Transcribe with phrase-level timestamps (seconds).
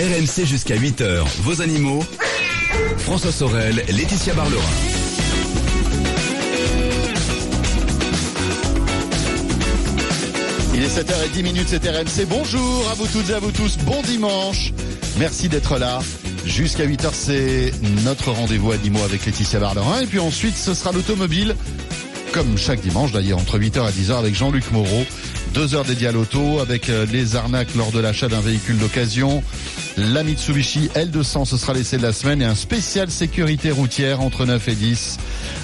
[0.00, 2.02] RMC jusqu'à 8h, vos animaux.
[2.96, 4.62] François Sorel, Laetitia Barlerin.
[10.74, 12.26] Il est 7h10 minutes, c'est RMC.
[12.30, 13.76] Bonjour à vous toutes et à vous tous.
[13.84, 14.72] Bon dimanche.
[15.18, 15.98] Merci d'être là.
[16.46, 17.72] Jusqu'à 8h, c'est
[18.02, 20.00] notre rendez-vous animaux avec Laetitia Barlerin.
[20.00, 21.54] Et puis ensuite, ce sera l'automobile,
[22.32, 25.04] comme chaque dimanche d'ailleurs, entre 8h et 10h avec Jean-Luc Moreau.
[25.54, 29.42] Deux heures dédiées à l'auto avec euh, les arnaques lors de l'achat d'un véhicule d'occasion.
[29.96, 34.46] La Mitsubishi L200, ce sera l'essai de la semaine et un spécial sécurité routière entre
[34.46, 35.18] 9 et 10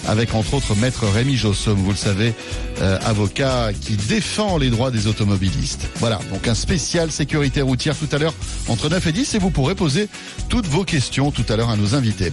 [0.08, 2.34] avec entre autres maître Rémi Jossom, vous le savez,
[2.80, 5.88] euh, avocat qui défend les droits des automobilistes.
[5.96, 8.34] Voilà, donc un spécial sécurité routière tout à l'heure
[8.68, 10.08] entre 9 et 10 et vous pourrez poser
[10.48, 12.32] toutes vos questions tout à l'heure à nos invités.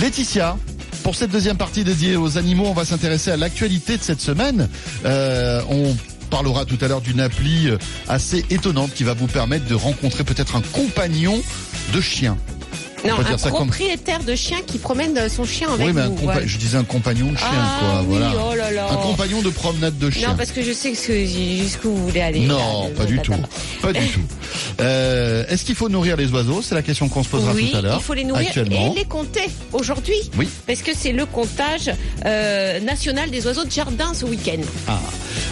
[0.00, 0.56] Laetitia,
[1.02, 4.68] pour cette deuxième partie dédiée aux animaux, on va s'intéresser à l'actualité de cette semaine.
[5.04, 5.94] Euh, on
[6.26, 10.24] parlera tout à l'heure d'une appli euh, assez étonnante qui va vous permettre de rencontrer
[10.24, 11.40] peut-être un compagnon
[11.92, 12.36] de chien.
[13.04, 16.28] Non, un comme- propriétaire de chien qui promène son chien avec oui, mais un vous.
[16.44, 18.00] je disais un compagnon de chien, Ah quoi.
[18.00, 18.32] oui, voilà.
[18.50, 18.90] oh là là.
[18.90, 20.30] Un compagnon de promenade de chien.
[20.30, 22.40] Non, parce que je sais jusqu'où vous voulez aller.
[22.40, 23.30] Non, là, pas du tout.
[23.32, 23.48] là, là.
[23.82, 24.20] Pas du tout.
[24.80, 26.62] Euh, Est-ce qu'il faut nourrir les oiseaux?
[26.62, 27.98] C'est la question qu'on se posera Oui, tout à l'heure.
[28.00, 28.64] il faut les nourrir et
[28.96, 30.16] les compter aujourd'hui.
[30.36, 30.48] Oui.
[30.66, 31.90] Parce que c'est le comptage
[32.24, 34.62] euh, national des oiseaux de jardin ce week-end.
[34.88, 34.98] Ah,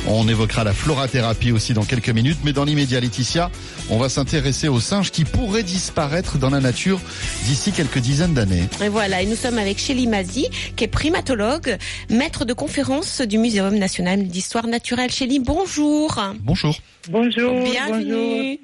[0.06, 3.50] on évoquera la florathérapie aussi dans quelques minutes, mais dans l'immédiat, Laetitia,
[3.91, 7.00] on va s'intéresser aux singes qui pourraient disparaître dans la nature
[7.46, 8.64] d'ici quelques dizaines d'années.
[8.83, 11.77] Et voilà, et nous sommes avec Chélie Mazi, qui est primatologue,
[12.11, 15.11] maître de conférence du Muséum national d'histoire naturelle.
[15.11, 16.22] Chélie, bonjour.
[16.41, 16.77] Bonjour.
[17.08, 17.52] Bonjour.
[17.52, 17.70] bonjour.
[17.70, 18.58] Bienvenue.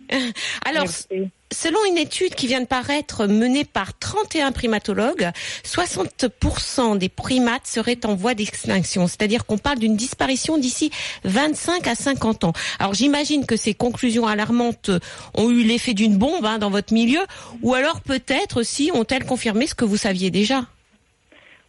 [0.65, 1.31] Alors, Merci.
[1.53, 5.31] Selon une étude qui vient de paraître menée par 31 primatologues,
[5.65, 9.09] 60% des primates seraient en voie d'extinction.
[9.09, 10.91] C'est-à-dire qu'on parle d'une disparition d'ici
[11.25, 12.53] 25 à 50 ans.
[12.79, 14.91] Alors j'imagine que ces conclusions alarmantes
[15.35, 17.21] ont eu l'effet d'une bombe hein, dans votre milieu,
[17.63, 20.67] ou alors peut-être aussi ont-elles confirmé ce que vous saviez déjà?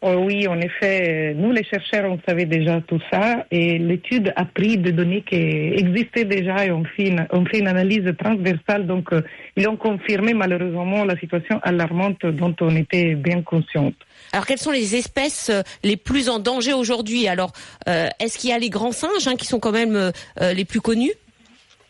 [0.04, 4.46] Oh oui, en effet, nous les chercheurs, on savait déjà tout ça et l'étude a
[4.46, 8.88] pris des données qui existaient déjà et on fait une, on fait une analyse transversale.
[8.88, 9.22] Donc, euh,
[9.56, 13.94] ils ont confirmé malheureusement la situation alarmante dont on était bien consciente.
[14.34, 17.28] Alors quelles sont les espèces euh, les plus en danger aujourd'hui?
[17.28, 17.52] Alors
[17.88, 20.54] euh, est-ce qu'il y a les grands singes hein, qui sont quand même euh, euh,
[20.54, 21.14] les plus connus?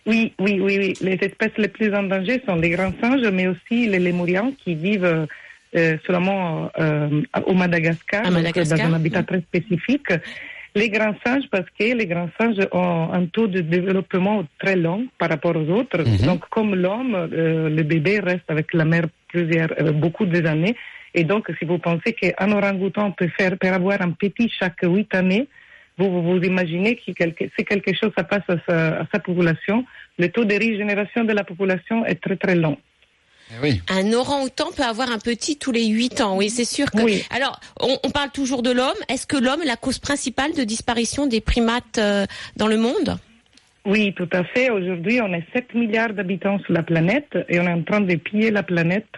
[0.05, 0.93] Oui, oui, oui, oui.
[1.01, 4.73] Les espèces les plus en danger sont les grands singes, mais aussi les lémuriens qui
[4.75, 5.28] vivent
[5.75, 10.07] euh, seulement euh, au Madagascar, donc, dans un habitat très spécifique.
[10.73, 15.05] Les grands singes, parce que les grands singes ont un taux de développement très long
[15.17, 15.99] par rapport aux autres.
[15.99, 16.25] Mhm.
[16.25, 20.75] Donc, comme l'homme, euh, le bébé reste avec la mère plusieurs, euh, beaucoup des années.
[21.13, 25.13] Et donc, si vous pensez qu'un orang-outan peut faire, peut avoir un petit chaque huit
[25.13, 25.47] années,
[25.97, 29.19] vous vous, vous imaginez que quelque, si quelque chose ça passe à sa, à sa
[29.19, 29.85] population,
[30.17, 32.77] le taux de régénération de la population est très très long.
[33.53, 33.81] Eh oui.
[33.89, 37.01] Un orang-outan peut avoir un petit tous les 8 ans, oui, c'est sûr que.
[37.01, 37.23] Oui.
[37.29, 38.97] Alors, on, on parle toujours de l'homme.
[39.09, 42.25] Est-ce que l'homme est la cause principale de disparition des primates euh,
[42.56, 43.17] dans le monde?
[43.85, 44.69] Oui, tout à fait.
[44.69, 48.16] Aujourd'hui, on est 7 milliards d'habitants sur la planète et on est en train de
[48.16, 49.09] piller la planète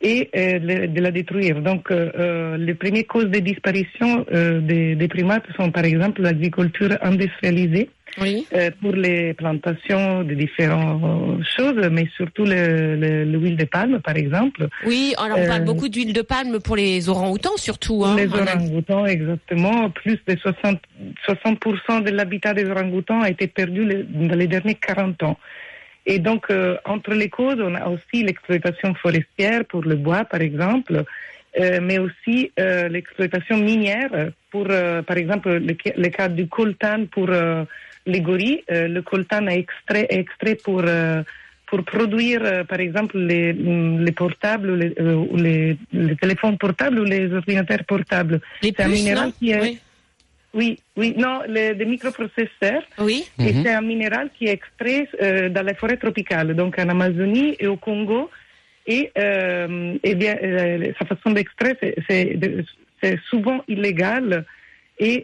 [0.00, 1.60] et euh, le- de la détruire.
[1.62, 6.20] Donc, euh, euh, les premières causes de disparition euh, des, des primates sont par exemple
[6.22, 7.88] l'agriculture industrialisée
[8.20, 8.46] Oui.
[8.80, 14.68] pour les plantations de différentes choses, mais surtout le- le- l'huile de palme, par exemple.
[14.86, 18.04] Oui, alors on parle beaucoup d'huile de palme pour les orang-outans surtout.
[18.04, 19.90] Hein, les orang-outans, exactement.
[19.90, 20.78] Plus de 60,
[21.26, 25.38] 60% de l'habitat des orang-outans a été perdu dans les derniers 40 ans.
[26.06, 30.40] Et donc, euh, entre les causes, on a aussi l'exploitation forestière pour le bois, par
[30.40, 31.02] exemple,
[31.58, 34.10] euh, mais aussi euh, l'exploitation minière
[34.50, 37.64] pour, euh, par exemple, le, ca- le cas du coltan pour euh,
[38.06, 38.62] les gorilles.
[38.70, 40.82] Euh, le coltan est extrait, est extrait pour...
[40.86, 41.22] euh,
[41.68, 46.56] pour produire, euh, par exemple, les, mm, les portables, ou les, euh, les, les téléphones
[46.58, 48.40] portables ou les ordinateurs portables.
[48.62, 49.78] Les C'est un minéral qui est- oui.
[50.56, 52.82] Oui, oui, non, les, des microprocesseurs.
[52.98, 53.18] oui.
[53.38, 53.62] Et Mhm.
[53.62, 57.66] c'est un minéral qui est extrait euh, dans les forêts tropicales, donc en Amazonie et
[57.66, 58.30] au Congo.
[58.86, 61.76] Et, euh, eh bien, euh, sa façon d'extrait,
[62.08, 64.44] c'est- souvent illégal.
[64.98, 65.16] Et,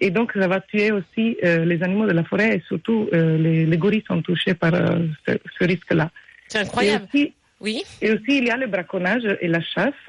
[0.00, 3.36] et donc, ça va tuer aussi euh, les animaux de la forêt et surtout euh,
[3.44, 6.10] les, les gorilles sont touchés par euh, ce, ce risque-là.
[6.48, 7.04] C'est Et incroyable.
[7.12, 7.82] aussi, Oui.
[8.00, 10.08] et aussi, il y a le braconnage et la chasse.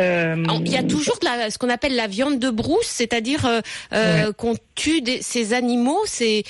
[0.00, 3.46] Euh, Il y a toujours de la, ce qu'on appelle la viande de brousse, c'est-à-dire
[3.46, 3.60] euh,
[3.92, 6.42] euh, qu'on tue des- ces animaux, c'est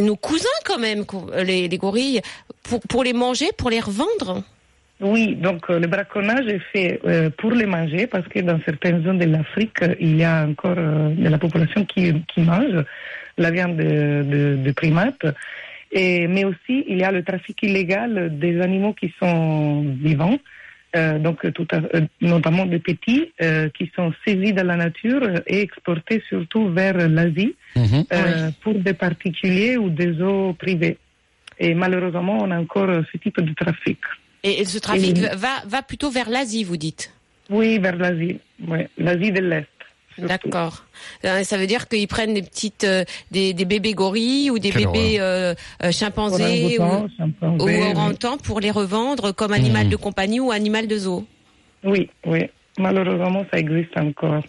[0.00, 1.04] nos cousins quand même,
[1.44, 2.20] les, les gorilles,
[2.64, 4.42] pour pour les manger, pour les revendre.
[5.00, 9.04] Oui, donc euh, le braconnage est fait euh, pour les manger parce que dans certaines
[9.04, 12.84] zones de l'Afrique, euh, il y a encore de la population qui, qui mange
[13.36, 15.24] la viande de, de, de primates.
[15.92, 20.36] Et, mais aussi, il y a le trafic illégal des animaux qui sont vivants,
[20.96, 25.22] euh, donc tout à, euh, notamment des petits, euh, qui sont saisis dans la nature
[25.46, 28.04] et exportés surtout vers l'Asie Mhm.
[28.12, 30.98] euh, pour des particuliers ou des eaux privées.
[31.58, 33.98] Et malheureusement, on a encore ce type de trafic.
[34.42, 37.12] Et, et ce trafic Et- va, va plutôt vers l'Asie, vous dites?
[37.50, 39.66] Oui, vers l'Asie, oui, l'Asie de l'Est.
[40.18, 40.84] D'accord.
[41.24, 44.70] Euh, Ça veut dire qu'ils prennent des petites, euh, des, des bébés gorilles ou des
[44.70, 45.54] Quelle bébés euh,
[45.84, 47.82] euh, chimpanzés ou, Orang-outans, ou chimpanzés, oui.
[47.90, 49.90] orang-outans pour les revendre comme animal Mhm.
[49.90, 51.24] de compagnie ou animal de zoo.
[51.84, 52.40] Oui, oui.
[52.78, 54.42] Malheureusement, ça existe encore.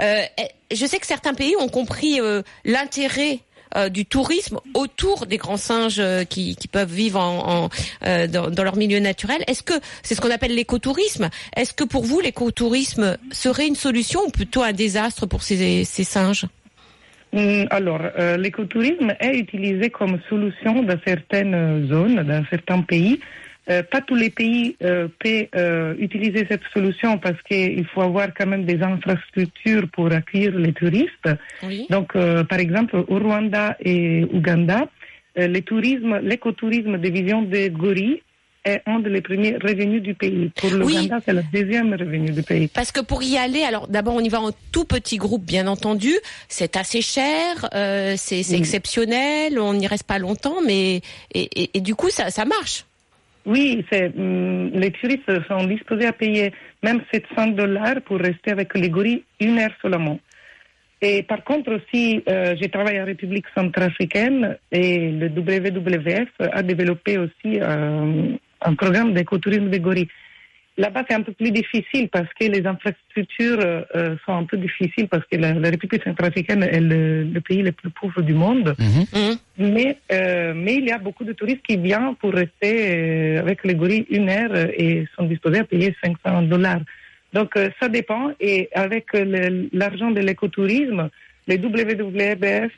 [0.00, 3.38] Euh, eh, je sais que certains pays ont compris euh, l'intérêt
[3.76, 7.68] euh, du tourisme autour des grands singes euh, qui, peuvent vivre en,
[8.06, 9.42] euh, dans, leur milieu naturel.
[9.48, 14.20] Est-ce que c'est ce qu'on appelle l'écotourisme Est-ce que pour vous l'écotourisme serait une solution
[14.26, 16.46] ou plutôt un désastre pour ces, singes?
[17.32, 18.00] Hum, Alors,
[18.38, 23.18] l'écotourisme est utilisé comme solution dans certaines zones, dans certains pays.
[23.70, 28.28] Euh, pas tous les pays euh, peuvent euh, utiliser cette solution parce qu'il faut avoir
[28.34, 31.28] quand même des infrastructures pour accueillir les touristes.
[31.62, 31.86] Oui.
[31.88, 34.86] Donc, euh, par exemple, au Rwanda et Ouganda,
[35.38, 38.20] euh, le tourisme, l'écotourisme des visions des gorilles
[38.66, 40.50] est un des premiers revenus du pays.
[40.56, 42.68] Pour l'Ouganda, c'est le deuxième revenu du pays.
[42.68, 45.66] Parce que pour y aller, alors d'abord on y va en tout petit groupe, bien
[45.66, 46.12] entendu.
[46.48, 48.60] C'est assez cher, euh, c'est c'est Oui.
[48.60, 50.96] exceptionnel, on n'y reste pas longtemps, mais
[51.34, 52.84] et, et- et du coup ça, ça marche.
[53.46, 56.52] Oui, hum, les touristes sont disposés à payer
[56.82, 60.18] même 700 dollars pour rester avec les gorilles une heure seulement.
[61.02, 67.18] Et par contre aussi, euh, j'ai travaillé en République centrafricaine et le WWF a développé
[67.18, 68.32] aussi euh,
[68.62, 70.08] un programme d'écotourisme des gorilles.
[70.76, 74.56] Là-bas, c'est un peu plus difficile parce que les infrastructures euh, euh, sont un peu
[74.56, 78.34] difficiles parce que la, la République centrafricaine est le, le pays le plus pauvre du
[78.34, 78.74] monde.
[78.78, 79.04] Mhm.
[79.14, 79.36] Mhm.
[79.72, 82.72] Mais, euh, mais il y a beaucoup de touristes qui viennent pour rester
[83.36, 86.80] euh, avec les gorilles une heure et sont disposés à payer 500 dollars.
[87.32, 91.08] Donc ça dépend et avec le- l'argent de l'écotourisme,
[91.46, 92.72] les WWF,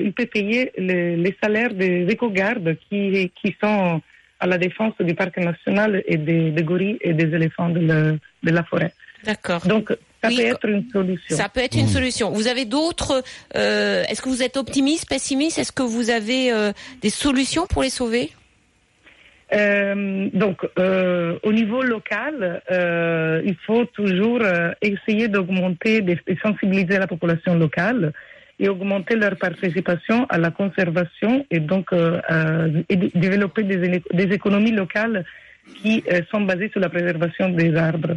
[0.00, 4.00] il peut payer les, les salaires des éco-gardes qui, qui sont
[4.44, 8.12] à la défense du parc national et des, des gorilles et des éléphants de, la-
[8.46, 8.92] de la forêt.
[9.24, 9.62] D'accord.
[9.66, 9.84] Donc
[10.22, 11.34] ça Oui, peut être une solution.
[11.40, 12.26] Ça peut être une solution.
[12.38, 13.14] Vous avez d'autres
[13.56, 15.56] euh, Est-ce que vous êtes optimiste, pessimiste?
[15.60, 18.26] Est-ce que vous avez euh, des solutions pour les sauver?
[19.52, 26.36] Euh, donc, euh, au niveau local, euh, il faut toujours euh, essayer d'augmenter, de, de
[26.42, 28.12] sensibiliser la population locale
[28.60, 34.70] et augmenter leur participation à la conservation et donc euh, euh, et développer des, économies
[34.72, 35.24] locales
[35.82, 38.16] qui euh, sont basées sur la préservation des arbres.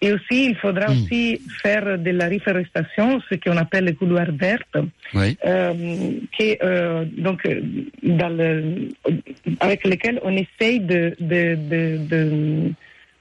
[0.00, 0.92] Et aussi, il faudra Mm.
[0.92, 4.62] aussi faire de la reforestation, ce qu'on appelle les couloirs verts
[5.12, 5.36] Oui.
[5.44, 5.74] euh,
[6.36, 7.40] qui, euh, donc,
[8.04, 8.90] dans le,
[9.58, 12.72] avec lesquels on essaye de, de, de, de,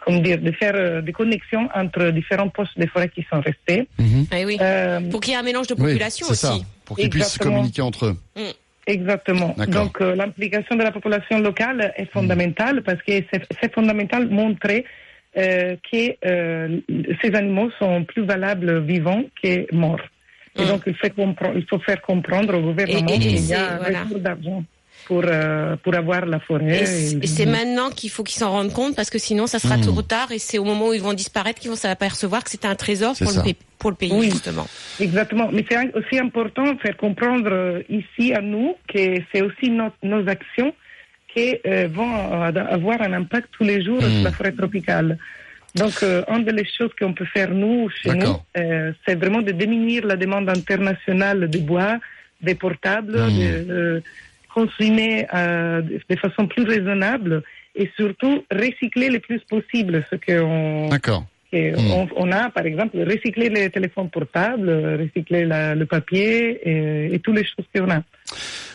[0.08, 3.88] comment dire, de faire euh, des connexions entre différents postes de forêt qui sont restés.
[4.00, 4.26] Mhm.
[4.36, 4.58] Eh oui.
[4.62, 6.54] Euh, Pour qu'il y ait un mélange de Oui, population c'est ça.
[6.54, 6.66] aussi.
[6.86, 7.56] Pour qu'ils puissent Exactement.
[7.56, 8.18] communiquer entre eux.
[8.88, 9.54] Exactement.
[9.58, 9.84] D'accord.
[9.84, 13.12] Donc euh, l'implication de la population locale est fondamentale parce que
[13.62, 14.86] c'est fondamental montrer
[15.38, 16.80] euh, que euh,
[17.22, 20.00] ces animaux sont plus valables vivants que morts.
[20.58, 20.68] Et Mm.
[20.70, 20.96] donc il,
[21.70, 24.04] faut faire comprendre au gouvernement qu'il y a un voilà.
[24.06, 24.64] retour d'argent
[25.08, 26.82] pour, euh, pour avoir la forêt.
[27.26, 29.84] Et c'est maintenant qu'il faut qu'ils s'en rendent compte parce que sinon ça sera Mhm.
[29.90, 32.68] trop tard et c'est au moment où ils vont disparaître qu'ils vont s'apercevoir que c'était
[32.76, 33.44] un trésor pour le, ça.
[33.80, 34.30] pour le pays Oui.
[34.32, 34.68] justement.
[35.00, 35.48] Exactement.
[35.54, 39.92] Mais c'est aussi important de faire comprendre euh, ici à nous que c'est aussi nos,
[40.04, 40.74] nos actions
[41.34, 42.14] qui euh, vont
[42.78, 45.18] avoir un impact tous les jours sur la forêt tropicale.
[45.76, 49.52] Donc, euh, une des choses qu'on peut faire nous, chez nous, euh, c'est vraiment de
[49.52, 51.94] diminuer la demande internationale de bois,
[52.42, 53.38] des portables, Mm.
[53.40, 54.02] de euh,
[54.58, 57.34] consommer euh, de, façon plus raisonnable
[57.76, 61.24] et surtout recycler le plus possible ce qu'on D'accord.
[61.58, 62.08] et Mm.
[62.24, 64.70] on, a, par exemple, recyclé les téléphones portables,
[65.04, 66.32] recyclé la- le papier
[66.72, 68.02] et, et toutes les choses qu'on a.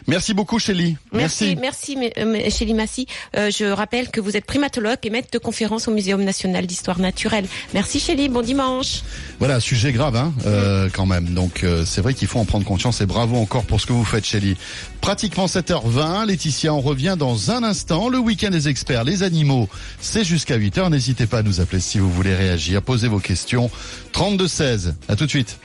[0.08, 0.96] Merci beaucoup, Shelly.
[1.12, 3.06] Merci, merci, euh, mais- Chélie Massy.
[3.36, 6.98] Euh, je rappelle que vous êtes primatologue et maître de conférence au Muséum national d'histoire
[6.98, 7.46] naturelle.
[7.72, 9.02] Merci Chélie, bon dimanche.
[9.38, 11.26] Voilà, sujet grave, hein, euh, quand même.
[11.26, 13.92] Donc, euh, c'est vrai qu'il faut en prendre conscience et bravo encore pour ce que
[13.92, 14.56] vous faites, Shelly.
[15.00, 16.26] Pratiquement 7h20.
[16.26, 18.08] Laetitia, on revient dans un instant.
[18.08, 19.68] Le week-end des experts, les animaux,
[20.00, 20.90] c'est jusqu'à 8h.
[20.90, 22.82] N'hésitez pas à nous appeler si vous voulez réagir.
[22.82, 23.70] Posez vos questions.
[24.12, 24.94] 32-16.
[25.08, 25.58] À tout de suite.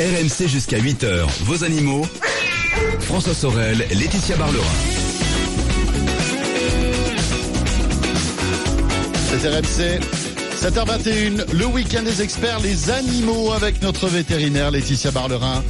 [0.00, 2.06] RMC jusqu'à 8h, vos animaux.
[3.00, 4.64] François Sorel, Laetitia Barlerin.
[9.30, 10.00] C'est RMC.
[10.60, 15.64] 7h21, le week-end des experts, les animaux avec notre vétérinaire Laetitia Barlerin.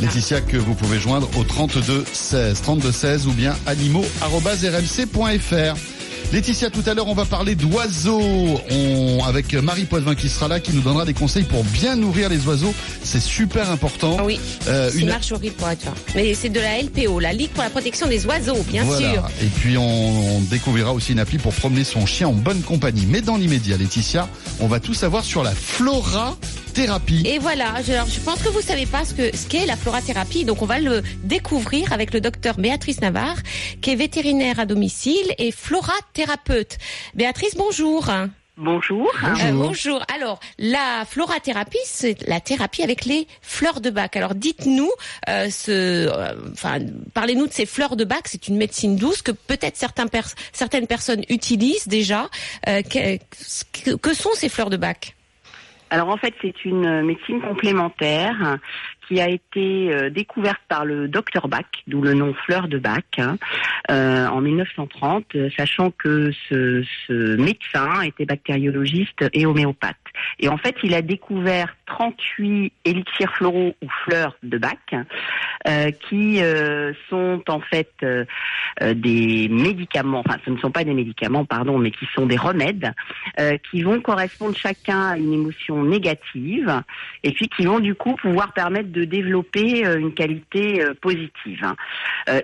[0.00, 5.91] Laetitia que vous pouvez joindre au 32 16 32 16 ou bien animaux@rmc.fr.
[6.32, 8.18] Laetitia, tout à l'heure, on va parler d'oiseaux
[8.70, 9.22] on...
[9.26, 12.46] avec Marie Poitvin qui sera là, qui nous donnera des conseils pour bien nourrir les
[12.46, 12.72] oiseaux.
[13.04, 14.16] C'est super important.
[14.24, 15.92] Oui, Euh, c'est une- Marjorie Poitvin.
[16.14, 19.12] Mais c'est de la LPO, la Ligue pour la protection des oiseaux, bien Voilà.
[19.12, 19.28] sûr.
[19.42, 23.04] Et puis on, on découvrira aussi une appli pour promener son chien en bonne compagnie.
[23.06, 24.26] Mais dans l'immédiat, Laetitia,
[24.60, 25.52] on va tout savoir sur la
[26.72, 27.22] florathérapie.
[27.26, 29.76] Et voilà, je, alors, je pense que vous savez pas ce que ce qu'est la
[29.76, 33.36] florathérapie, donc on va le découvrir avec le docteur Béatrice Navarre,
[33.80, 36.78] qui est vétérinaire à domicile et florathérapeute.
[37.14, 38.06] Béatrice, bonjour.
[38.58, 39.10] Bonjour.
[39.22, 39.44] Bonjour.
[39.46, 40.02] Euh, bonjour.
[40.14, 44.14] Alors, la florathérapie, c'est la thérapie avec les fleurs de bac.
[44.16, 44.90] Alors, dites-nous,
[45.28, 46.78] euh, ce, euh, enfin,
[47.14, 48.22] parlez-nous de ces fleurs de bac.
[48.26, 52.28] C'est une médecine douce que peut-être certains pers- certaines personnes utilisent déjà.
[52.68, 53.16] Euh, que,
[53.72, 55.16] que- que sont ces fleurs de bac?
[55.92, 58.58] Alors en fait, c'est une médecine complémentaire
[59.06, 63.02] qui a été euh, découverte par le docteur Bach, d'où le nom fleur de Bach,
[63.18, 63.36] hein,
[63.90, 69.96] euh, en 1930, euh, sachant que ce, ce médecin était bactériologiste et homéopathe.
[70.38, 74.76] Et en fait, il a découvert 38 élixirs floraux ou fleurs de Bach,
[75.68, 78.24] euh, qui euh, sont en fait euh,
[78.94, 82.92] des médicaments, enfin ce ne sont pas des médicaments, pardon, mais qui sont des remèdes
[83.70, 86.82] qui vont correspondre chacun à une émotion négative
[87.22, 91.66] et puis qui vont du coup pouvoir permettre de développer une qualité positive.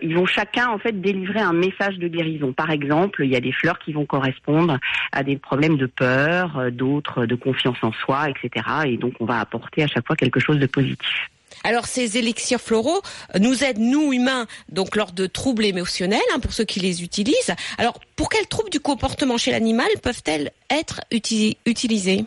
[0.02, 2.52] Ils vont chacun en fait délivrer un message de guérison.
[2.52, 4.78] Par exemple, il y a des fleurs qui vont correspondre
[5.12, 8.66] à des problèmes de peur, d'autres de confiance en soi, etc.
[8.86, 11.28] Et donc on va apporter à chaque fois quelque chose de positif.
[11.64, 13.02] Alors ces élixirs floraux
[13.40, 17.54] nous aident nous humains donc lors de troubles émotionnels hein, pour ceux qui les utilisent.
[17.78, 22.24] Alors pour quels troubles du comportement chez l'animal peuvent-elles être uti- utilisées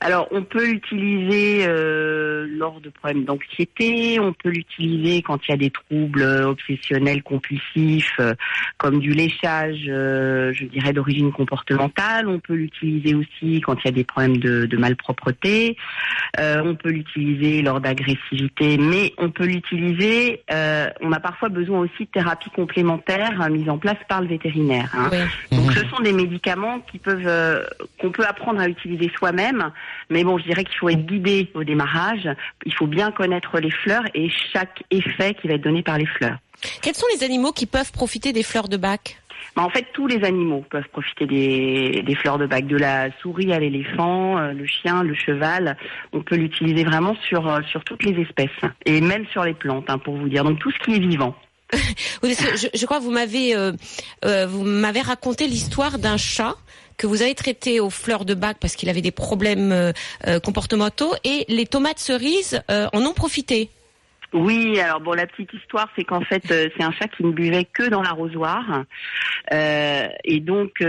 [0.00, 5.54] Alors, on peut l'utiliser euh, lors de problèmes d'anxiété, on peut l'utiliser quand il y
[5.54, 8.34] a des troubles euh, obsessionnels compulsifs, euh,
[8.76, 12.28] comme du léchage, euh, je dirais, d'origine comportementale.
[12.28, 15.76] On peut l'utiliser aussi quand il y a des problèmes de, de malpropreté.
[16.38, 21.80] Euh, on peut l'utiliser lors d'agressivité, mais on peut l'utiliser, euh, on a parfois besoin
[21.80, 24.92] aussi de thérapies complémentaires euh, mises en place par le vétérinaire.
[24.94, 25.10] hein.
[25.10, 25.58] Oui.
[25.58, 27.64] Donc ce sont des médicaments qui peuvent euh,
[28.00, 29.72] qu'on peut apprendre à utiliser soi-même,
[30.10, 32.28] mais bon, je dirais qu'il faut être guidé au démarrage.
[32.64, 36.06] Il faut bien connaître les fleurs et chaque effet qui va être donné par les
[36.06, 36.38] fleurs.
[36.82, 39.20] Quels sont les animaux qui peuvent profiter des fleurs de bac
[39.56, 43.08] Mais en fait, tous les animaux peuvent profiter des, des fleurs de bac, de la
[43.20, 45.76] souris à l'éléphant, euh, le chien, le cheval.
[46.12, 48.50] On peut l'utiliser vraiment sur euh, sur toutes les espèces
[48.86, 50.44] et même sur les plantes, hein, pour vous dire.
[50.44, 51.34] Donc tout ce qui est vivant.
[52.22, 53.72] Je, je crois que vous m'avez euh,
[54.46, 56.56] vous m'avez raconté l'histoire d'un chat
[56.98, 59.92] que vous avez traité aux fleurs de bac parce qu'il avait des problèmes euh,
[60.26, 63.70] euh, comportementaux et les tomates cerises euh, en ont profité.
[64.34, 67.64] Oui, alors bon, la petite histoire, c'est qu'en fait, c'est un chat qui ne buvait
[67.64, 68.84] que dans l'arrosoir,
[69.50, 70.84] et donc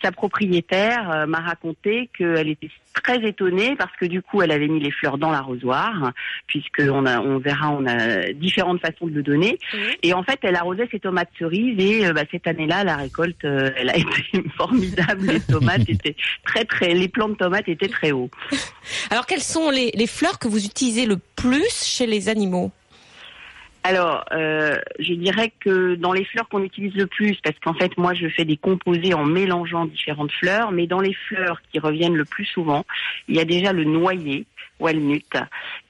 [0.00, 4.80] sa propriétaire m'a raconté qu'elle était très étonnée parce que du coup, elle avait mis
[4.80, 6.12] les fleurs dans l'arrosoir,
[6.46, 9.58] puisque on a, on verra, on a différentes façons de le donner,
[10.02, 13.44] et en fait, elle arrosait ses tomates cerises, et euh, bah, cette année-là, la récolte,
[13.44, 15.26] euh, elle a été formidable.
[15.26, 18.30] Les tomates étaient très très, les plants de tomates étaient très hauts.
[19.10, 22.72] Alors quelles sont les, les fleurs que vous utilisez le plus chez les animaux?
[23.82, 27.96] Alors, euh, je dirais que dans les fleurs qu'on utilise le plus, parce qu'en fait,
[27.96, 32.14] moi, je fais des composés en mélangeant différentes fleurs, mais dans les fleurs qui reviennent
[32.16, 32.84] le plus souvent,
[33.28, 34.44] il y a déjà le noyer,
[34.80, 35.24] walnut,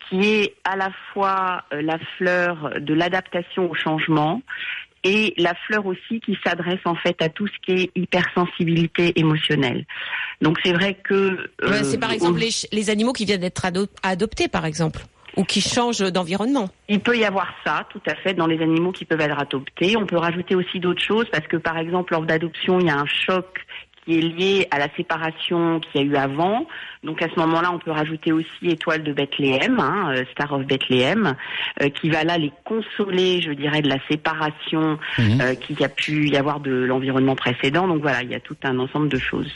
[0.08, 4.40] qui est à la fois euh, la fleur de l'adaptation au changement
[5.02, 9.86] et la fleur aussi qui s'adresse en fait à tout ce qui est hypersensibilité émotionnelle.
[10.42, 13.88] Donc c'est vrai que euh, C'est par exemple au- les, animaux qui viennent d'être ado-
[14.02, 15.00] adoptés, par exemple,
[15.40, 16.68] ou qui changent d'environnement.
[16.90, 19.96] Il peut y avoir ça, tout à fait, dans les animaux qui peuvent être adoptés.
[19.96, 22.96] On peut rajouter aussi d'autres choses parce que, par exemple, lors d'adoption, il y a
[22.98, 23.46] un choc
[24.04, 26.66] qui est lié à la séparation qu'il y a eu avant.
[27.04, 30.64] Donc à ce moment-là, on peut rajouter aussi Étoile de Bethléem, hein, euh, Star of
[30.66, 31.34] Bethléem,
[31.82, 35.40] euh, qui va là les consoler, je dirais, de la séparation Mhm.
[35.40, 37.88] euh, qu'il y a pu y avoir de l'environnement précédent.
[37.88, 39.50] Donc voilà, il y a tout un ensemble de choses.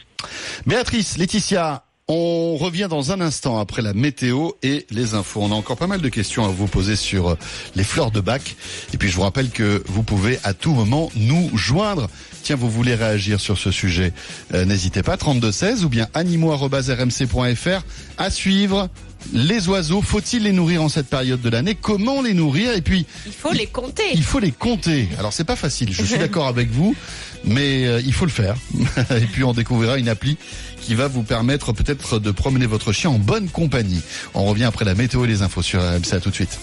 [0.67, 5.41] Béatrice, Laetitia, on revient dans un instant après la météo et les infos.
[5.41, 7.39] On a encore pas mal de questions à vous poser sur euh,
[7.77, 8.57] les fleurs de bac.
[8.93, 12.11] Et puis je vous rappelle que vous pouvez à tout moment nous joindre.
[12.43, 14.13] Tiens, vous voulez réagir sur ce sujet
[14.53, 17.85] euh, N'hésitez pas, 3216 ou bien animaux.rmc.fr
[18.19, 18.89] à suivre.
[19.33, 21.75] Les oiseaux, faut-il les nourrir en cette période de l'année?
[21.75, 22.75] Comment les nourrir?
[22.75, 24.03] Et puis, Il faut les compter.
[24.13, 25.09] il faut les compter.
[25.19, 26.95] Alors c'est pas facile, je suis d'accord avec vous,
[27.45, 28.57] mais euh, il faut le faire.
[29.11, 30.37] et puis on découvrira une appli
[30.81, 34.03] qui va vous permettre peut-être de promener votre chien en bonne compagnie.
[34.35, 36.21] On revient après la météo et les infos sur RMC.
[36.23, 36.59] Tout de suite.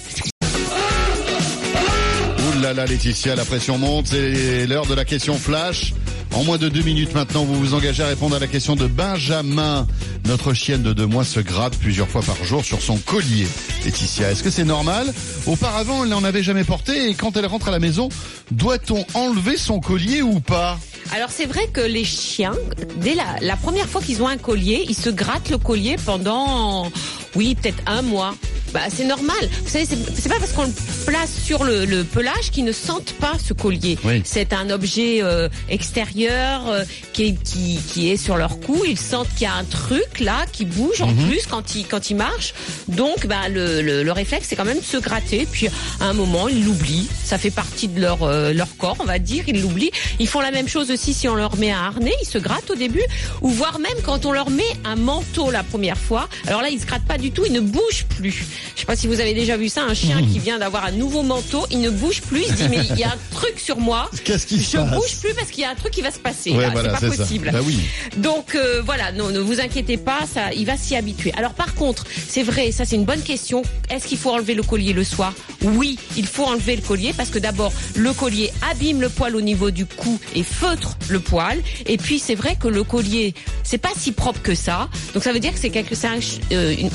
[2.39, 4.07] Ouh là là, Laetitia, la pression monte.
[4.07, 5.93] C'est l'heure de la question flash.
[6.33, 8.87] En moins de deux minutes maintenant, vous vous engagez à répondre à la question de
[8.87, 9.85] Benjamin.
[10.25, 13.47] Notre chienne de deux mois se gratte plusieurs fois par jour sur son collier.
[13.83, 15.13] Laetitia, est-ce que c'est normal?
[15.45, 18.07] Auparavant, elle n'en avait jamais porté et quand elle rentre à la maison,
[18.51, 20.79] doit-on enlever son collier ou pas?
[21.13, 22.53] Alors c'est vrai que les chiens,
[22.97, 26.89] dès la, la première fois qu'ils ont un collier, ils se grattent le collier pendant,
[27.35, 28.35] oui, peut-être un mois.
[28.73, 29.35] Bah, c'est normal.
[29.63, 30.71] Vous savez, c'est pas parce qu'on le
[31.05, 33.97] place sur le, le pelage qu'ils ne sentent pas ce collier.
[34.05, 34.21] Oui.
[34.23, 38.81] C'est un objet euh, extérieur euh, qui, est, qui, qui est sur leur cou.
[38.87, 41.27] Ils sentent qu'il y a un truc là qui bouge en Mhm.
[41.27, 42.53] plus quand ils quand ils marchent.
[42.87, 45.45] Donc, bah, le, le, le réflexe, c'est quand même de se gratter.
[45.51, 45.67] Puis
[45.99, 47.07] à un moment, ils l'oublient.
[47.25, 49.43] Ça fait partie de leur euh, leur corps, on va dire.
[49.47, 49.91] Ils l'oublient.
[50.19, 52.13] Ils font la même chose aussi si on leur met un harnais.
[52.21, 53.03] Ils se grattent au début,
[53.41, 56.29] ou voire même quand on leur met un manteau la première fois.
[56.47, 57.43] Alors là, ils se grattent pas du tout.
[57.45, 58.45] Ils ne bougent plus.
[58.75, 60.91] Je sais pas si vous avez déjà vu ça, un chien qui vient d'avoir un
[60.91, 62.41] nouveau manteau, il ne bouge plus.
[62.41, 64.09] Il se dit mais il y a un truc sur moi.
[64.25, 66.11] Qu'est-ce qui se Je passe bouge plus parce qu'il y a un truc qui va
[66.11, 66.51] se passer.
[66.51, 67.49] Ouais, voilà, c'est pas possible.
[67.53, 67.79] Bah oui.
[68.17, 71.31] Donc euh, voilà, non, ne vous inquiétez pas, ça, il va s'y habituer.
[71.37, 73.61] Alors par contre, c'est vrai, ça c'est une bonne question.
[73.89, 75.33] Est-ce qu'il faut enlever le collier le soir?
[75.63, 79.41] Oui, il faut enlever le collier parce que d'abord le collier abîme le poil au
[79.41, 81.59] niveau du cou et feutre le poil.
[81.85, 84.89] Et puis c'est vrai que le collier, c'est pas si propre que ça.
[85.13, 86.19] Donc ça veut dire que c'est quelque, c'est un,
[86.51, 86.89] euh, une- euh,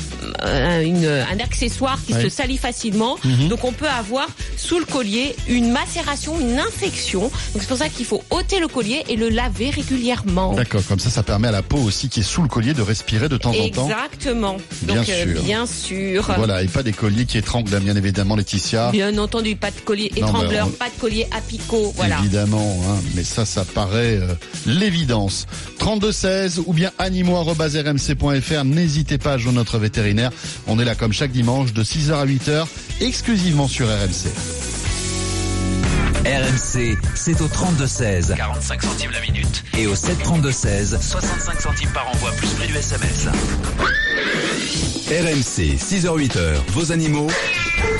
[0.83, 2.23] une- un accessoire qui Ouais.
[2.23, 3.17] se salit facilement.
[3.49, 7.21] Donc on peut avoir sous le collier une macération, une infection.
[7.21, 10.53] Donc c'est pour ça qu'il faut ôter le collier et le laver régulièrement.
[10.53, 12.81] D'accord, comme ça, ça permet à la peau aussi qui est sous le collier de
[12.81, 13.87] respirer de temps en temps.
[13.89, 14.57] Exactement.
[14.83, 15.43] Bien Donc euh, sûr.
[15.43, 16.33] bien sûr.
[16.37, 18.91] Voilà, et pas des colliers qui étranglent, bien évidemment, Laetitia.
[18.91, 22.19] Bien entendu, pas de collier étrangleur, on- pas de collier à picot, voilà.
[22.19, 24.33] Évidemment, hein, mais ça, ça paraît euh,
[24.65, 25.45] l'évidence.
[25.79, 28.63] 3216 ou bien animaux.rmc.fr.
[28.65, 30.06] N'hésitez pas à joindre notre vétérinaire.
[30.67, 32.65] On est là comme chaque dimanche de 6h à 8h,
[33.01, 34.31] exclusivement sur RMC.
[36.25, 38.35] RMC, c'est au 32-16.
[38.35, 39.63] 45 centimes la minute.
[39.77, 41.01] Et au 732-16.
[41.01, 43.27] 65 centimes par envoi, plus prix du SMS.
[45.07, 47.27] RMC, 6h-8h, vos animaux.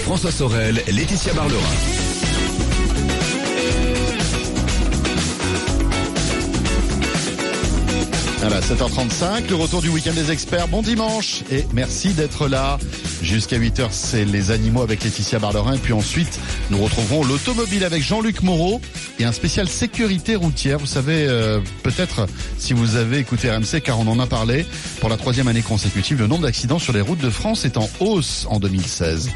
[0.02, 1.97] François Sorel, Laetitia Barlerin.
[8.40, 10.68] Voilà, 7h35, le retour du week-end des experts.
[10.68, 12.78] Bon dimanche et merci d'être là.
[13.22, 15.74] Jusqu'à 8h, c'est les animaux avec Laetitia Barlerin.
[15.74, 18.80] Et puis ensuite, nous retrouverons l'automobile avec Jean-Luc Moreau
[19.20, 20.78] et un spécial sécurité routière.
[20.78, 22.28] Vous savez, euh, peut-être
[22.58, 24.66] si vous avez écouté RMC, car on en a parlé,
[25.00, 27.90] pour la troisième année consécutive, le nombre d'accidents sur les routes de France est en
[28.00, 29.32] hausse en 2016.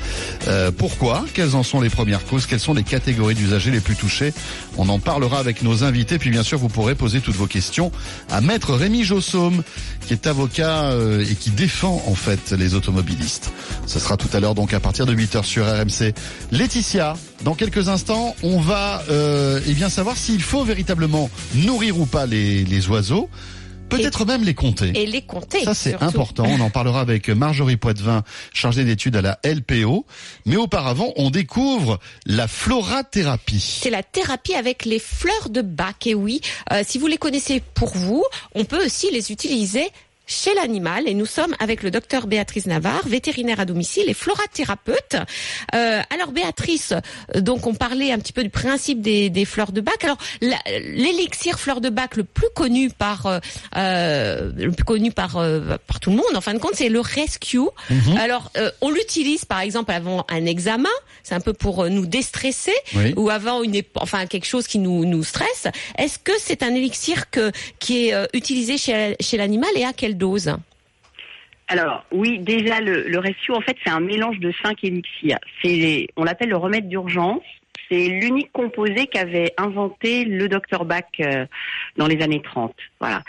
[0.48, 1.26] Euh, pourquoi?
[1.34, 2.46] Quelles en sont les premières causes?
[2.46, 4.34] Quelles sont les catégories d'usagers les plus touchées
[4.78, 6.20] On en parlera avec nos invités.
[6.20, 7.92] Puis bien sûr, vous pourrez poser toutes vos questions
[8.30, 9.64] à Maître Rémi Jossaume,
[10.06, 13.52] qui est avocat euh, et qui défend en fait les automobilistes.
[13.86, 16.14] Ce sera tout à l'heure donc à partir de 8h sur RMC.
[16.52, 22.06] Laetitia, dans quelques instants, on va euh, eh bien savoir s'il faut véritablement nourrir ou
[22.06, 23.30] pas les, les oiseaux,
[23.92, 24.92] peut-être même les compter.
[24.96, 25.64] Et les compter.
[25.64, 26.46] Ça, c'est important.
[26.48, 30.06] On en parlera avec Marjorie Poitvin, chargée d'études à la LPO.
[30.46, 33.80] Mais auparavant, on découvre la florathérapie.
[33.82, 36.08] C'est la thérapie avec les fleurs de bac.
[36.08, 38.24] Et oui, euh, si vous les connaissez pour vous,
[38.56, 39.90] on peut aussi les utiliser
[40.32, 45.18] chez l'animal et nous sommes avec le docteur Béatrice Navarre, vétérinaire à domicile et florathérapeute.
[45.76, 46.94] Euh, alors Béatrice,
[47.36, 50.02] euh, donc on parlait un petit peu du principe des, des fleurs de bac.
[50.04, 53.40] Alors l'élixir fleur de bac le plus connu par euh,
[53.76, 56.90] euh, le plus connu par euh, par tout le monde, en fin de compte, c'est
[56.90, 57.60] le rescue.
[58.18, 60.90] Alors euh, on l'utilise par exemple avant un examen,
[61.24, 63.14] c'est un peu pour nous déstresser Oui.
[63.18, 65.68] ou avant une enfin quelque chose qui nous nous stresse.
[65.98, 70.18] Est-ce que c'est un élixir que qui est utilisé chez chez l'animal et à quelle
[71.68, 75.38] Alors oui, déjà le, le en fait, c'est un mélange de cinq élixirs.
[76.18, 77.44] On l'appelle le remède d'urgence.
[77.90, 81.46] C'est l'unique composé qu'avait inventé le docteur Bach euh,
[81.98, 82.74] dans les années 30.
[83.02, 83.22] Voilà.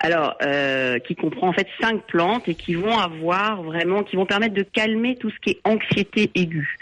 [0.00, 4.26] Alors, euh, qui comprend en fait cinq plantes et qui vont avoir vraiment, qui vont
[4.26, 6.76] permettre de calmer tout ce qui est anxiété aiguë.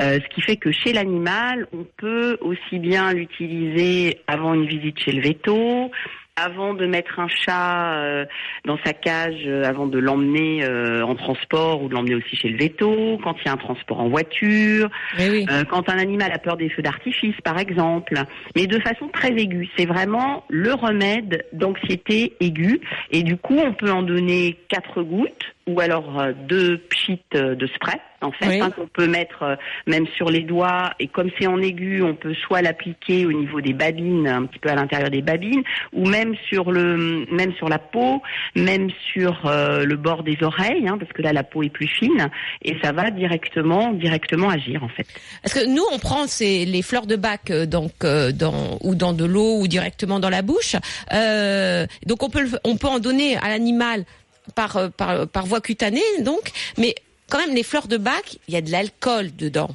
[0.00, 4.98] Euh, ce qui fait que chez l'animal, on peut aussi bien l'utiliser avant une visite
[5.00, 5.90] chez le véto,
[6.36, 8.26] avant de mettre un chat euh,
[8.64, 12.48] dans sa cage, euh, avant de l'emmener euh, en transport ou de l'emmener aussi chez
[12.48, 16.32] le véto, quand il y a un transport en voiture, Oui euh, quand un animal
[16.32, 18.14] a peur des feux d'artifice, par exemple,
[18.54, 19.68] mais de façon très aiguë.
[19.76, 22.80] C'est vraiment le remède d'anxiété aiguë.
[23.10, 27.54] Et du coup, on peut en donner quatre gouttes ou alors euh, deux pchits euh,
[27.54, 28.60] de spray en fait Oui.
[28.60, 32.14] hein, qu'on peut mettre euh, même sur les doigts et comme c'est en aigu on
[32.14, 36.06] peut soit l'appliquer au niveau des babines un petit peu à l'intérieur des babines ou
[36.08, 38.22] même sur le même sur la peau
[38.54, 41.88] même sur euh, le bord des oreilles hein, parce que là la peau est plus
[41.88, 42.30] fine
[42.62, 45.06] et ça va directement directement agir en fait
[45.42, 48.94] Parce que nous, on prend ces, les fleurs de bac euh, donc euh, dans ou
[48.94, 50.76] dans de l'eau ou directement dans la bouche.
[51.12, 54.04] Euh, donc on peut on peut en donner à l'animal
[54.54, 56.94] par, euh, par par voie cutanée donc, mais
[57.30, 59.70] quand même les fleurs de bac, il y a de l'alcool dedans.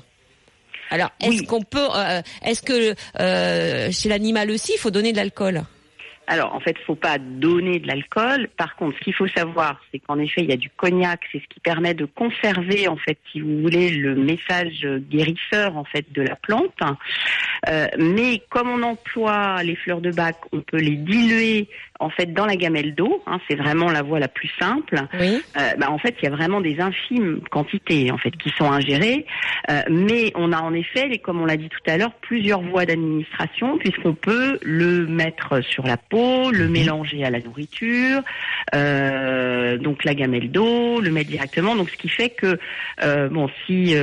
[0.90, 1.46] Alors est-ce Oui.
[1.46, 5.62] qu'on peut euh, est-ce que euh, chez l'animal aussi il faut donner de l'alcool?
[6.28, 8.48] Alors, en fait, faut pas donner de l'alcool.
[8.56, 11.20] Par contre, ce qu'il faut savoir, c'est qu'en effet, il y a du cognac.
[11.30, 15.84] C'est ce qui permet de conserver, en fait, si vous voulez, le message guérisseur, en
[15.84, 16.72] fait, de la plante.
[17.68, 21.68] Euh, mais comme on emploie les fleurs de bac, on peut les diluer,
[22.02, 23.22] en fait, dans la gamelle d'eau.
[23.28, 25.00] hein, c'est vraiment la voie la plus simple.
[25.20, 25.42] Oui.
[25.58, 28.70] Euh, bah, en fait, il y a vraiment des infimes quantités en fait qui sont
[28.72, 29.26] ingérées,
[29.70, 32.62] Euh, mais on a en effet, les- comme on l'a dit tout à l'heure, plusieurs
[32.62, 38.22] voies d'administration puisqu'on peut le mettre sur la peau, le mélanger à la nourriture,
[38.76, 41.76] euh, donc la gamelle d'eau, le mettre directement.
[41.76, 42.58] Donc ce qui fait que
[43.30, 43.96] bon, si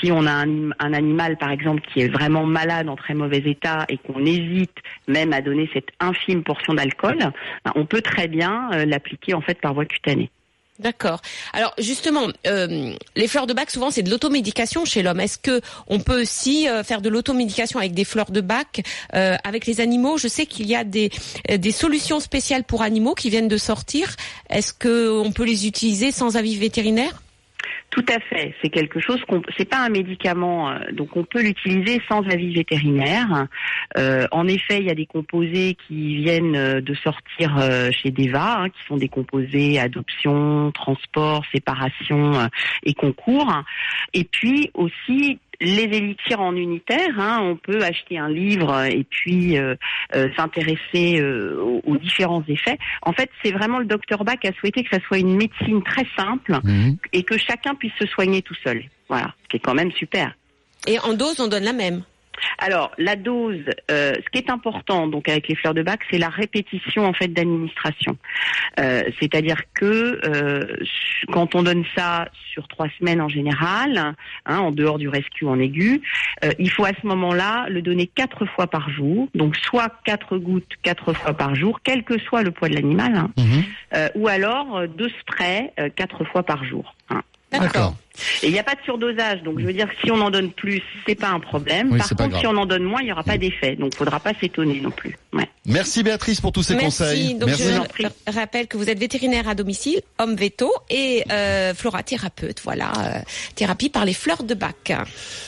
[0.00, 3.42] si on a un, un animal par exemple qui est vraiment malade en très mauvais
[3.44, 4.76] état et qu'on hésite
[5.08, 7.18] même à donner cette infime portion d'alcool,
[7.64, 10.30] ben, on peut très bien euh, l'appliquer en fait par voie cutanée.
[10.78, 11.22] D'accord.
[11.54, 15.20] Alors justement, euh, les fleurs de bac souvent c'est de l'automédication chez l'homme.
[15.20, 19.66] Est-ce que on peut aussi euh, faire de l'automédication avec des fleurs de bac avec
[19.66, 20.18] les animaux?
[20.18, 21.10] Je sais qu'il y a des
[21.48, 24.16] des solutions spéciales pour animaux qui viennent de sortir.
[24.50, 27.22] Est-ce que on peut les utiliser sans avis vétérinaire?
[27.90, 28.54] Tout à fait.
[28.60, 32.52] C'est quelque chose qu'on, c'est pas un médicament, euh, donc on peut l'utiliser sans avis
[32.52, 33.46] vétérinaire.
[33.96, 37.56] Euh, en effet, il y a des composés qui viennent euh, de sortir
[37.92, 42.48] chez Deva, hein, qui sont des composés adoption, transport, séparation
[42.82, 43.62] et concours.
[44.12, 49.58] Et puis aussi les élixirs en unitaire, hein, on peut acheter un livre et puis
[49.58, 49.74] euh,
[50.14, 52.78] euh, s'intéresser euh, aux, aux différents effets.
[53.02, 55.82] En fait, c'est vraiment le docteur Bach qui a souhaité que ça soit une médecine
[55.82, 56.96] très simple Mhm.
[57.12, 58.84] et que chacun puisse se soigner tout seul.
[59.08, 60.34] Voilà, ce qui est quand même super.
[60.86, 62.02] Et en dose, on donne la même.
[62.58, 66.18] Alors la dose, euh, ce qui est important donc avec les fleurs de bac, c'est
[66.18, 68.16] la répétition en fait d'administration.
[68.80, 70.76] Euh, C'est-à-dire que euh,
[71.32, 74.14] quand on donne ça sur trois semaines en général,
[74.46, 76.00] hein, en dehors du rescue en aigu,
[76.44, 80.38] euh, il faut à ce moment-là le donner quatre fois par jour, donc soit quatre
[80.38, 83.64] gouttes quatre fois par jour, quel que soit le poids de l'animal, hein, Mhm.
[83.94, 86.94] euh, ou alors euh, deux sprays euh, quatre fois par jour.
[87.10, 87.22] hein.
[87.52, 87.94] D'accord.
[88.42, 90.30] Et il n'y a pas de surdosage, donc je veux dire que si on en
[90.30, 91.92] donne plus, c'est pas un problème.
[91.92, 94.20] Oui, Par contre, si on en donne moins, il n'y aura pas d'effet, donc faudra
[94.20, 95.16] pas s'étonner non plus.
[95.32, 95.48] Ouais.
[95.66, 96.86] Merci Béatrice pour tous ces Merci.
[96.86, 97.34] conseils.
[97.34, 97.64] Donc Merci.
[98.28, 102.60] Je rappelle que vous êtes vétérinaire à domicile, homme veto et euh, florathérapeute.
[102.62, 103.20] Voilà, euh,
[103.54, 104.92] thérapie par les fleurs de bac.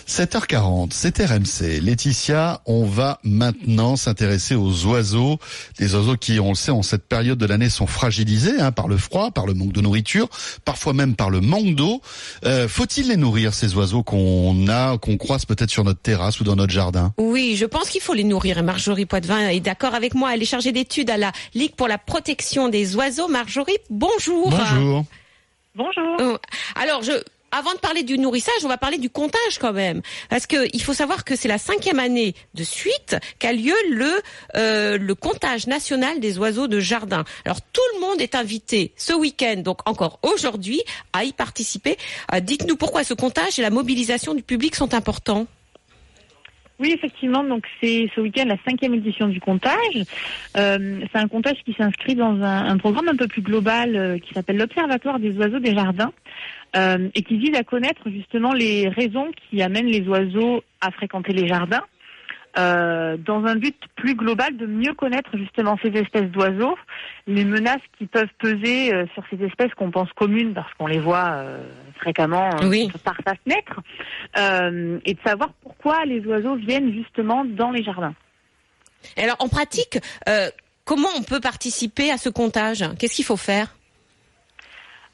[0.08, 1.80] 7h40, c'est RMC.
[1.80, 5.38] Laetitia, on va maintenant s'intéresser aux oiseaux.
[5.78, 8.88] Des oiseaux qui, on le sait, en cette période de l'année sont fragilisés hein, par
[8.88, 10.28] le froid, par le manque de nourriture,
[10.64, 12.02] parfois même par le manque d'eau.
[12.44, 16.44] Euh, Faut-il les nourrir, ces oiseaux qu'on a, qu'on croise peut-être sur notre terrasse ou
[16.44, 17.12] dans notre jardin?
[17.18, 18.58] Oui, je pense qu'il faut les nourrir.
[18.58, 20.34] Et Marjorie Poitvin est d'accord avec moi.
[20.34, 23.28] Elle est chargée d'études à la Ligue pour la protection des oiseaux.
[23.28, 24.50] Marjorie, bonjour.
[24.50, 25.04] Bonjour.
[25.74, 26.16] Bonjour.
[26.20, 26.38] Euh,
[26.74, 27.12] Alors, je,
[27.50, 30.82] avant de parler du nourrissage, on va parler du comptage quand même, parce que il
[30.82, 34.10] faut savoir que c'est la cinquième année de suite qu'a lieu le
[34.56, 37.24] euh, le comptage national des oiseaux de jardin.
[37.44, 40.80] Alors tout le monde est invité ce week-end, donc encore aujourd'hui,
[41.12, 41.96] à y participer.
[42.34, 45.46] Euh, Dites-nous pourquoi ce comptage et la mobilisation du public sont importants.
[46.80, 50.04] Oui, effectivement, donc c'est ce week-end la cinquième édition du comptage.
[50.56, 54.58] Euh, c'est un comptage qui s'inscrit dans un, programme un peu plus global qui s'appelle
[54.58, 56.12] l'Observatoire des oiseaux des jardins
[56.76, 61.32] euh, et qui vise à connaître justement les raisons qui amènent les oiseaux à fréquenter
[61.32, 61.84] les jardins.
[62.58, 66.76] euh, dans un but plus global de mieux connaître justement ces espèces d'oiseaux,
[67.26, 70.98] les menaces qui peuvent peser euh, sur ces espèces qu'on pense communes parce qu'on les
[70.98, 71.44] voit
[72.00, 72.90] fréquemment Oui.
[73.04, 73.80] par sa fenêtre,
[75.04, 78.14] et de savoir pourquoi les oiseaux viennent justement dans les jardins.
[79.16, 79.98] Et alors en pratique,
[80.84, 82.84] comment on peut participer à ce comptage?
[82.98, 83.76] Qu'est-ce qu'il faut faire?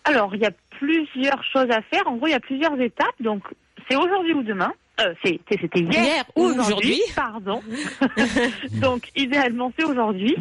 [0.05, 2.07] Alors, il y a plusieurs choses à faire.
[2.07, 3.15] En gros, il y a plusieurs étapes.
[3.21, 3.43] Donc,
[3.89, 4.73] c'est aujourd'hui ou demain.
[5.01, 7.01] Euh, C'était hier, Hier ou ou aujourd'hui.
[7.17, 7.61] Pardon.
[8.75, 10.37] donc, idéalement, c'est aujourd'hui.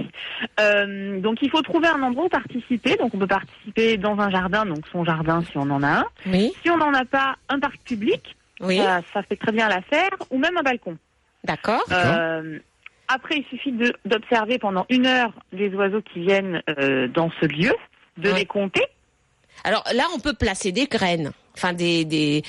[0.60, 2.95] Euh, donc, il faut trouver un endroit où participer.
[2.97, 6.06] Donc, on peut participer dans un jardin, donc son jardin si on en a un.
[6.28, 9.67] Oui, Si on n'en a pas, un parc public, oui, ça, ça fait très bien
[9.69, 10.97] l'affaire, ou même un balcon.
[11.43, 11.84] d'accord.
[11.91, 12.60] Euh,
[13.08, 13.73] après, il suffit
[14.06, 17.73] d'observer pendant une heure les oiseaux qui viennent euh, dans ce lieu,
[18.17, 18.84] de les compter.
[19.63, 22.44] Alors là, on peut placer des graines, enfin des, des,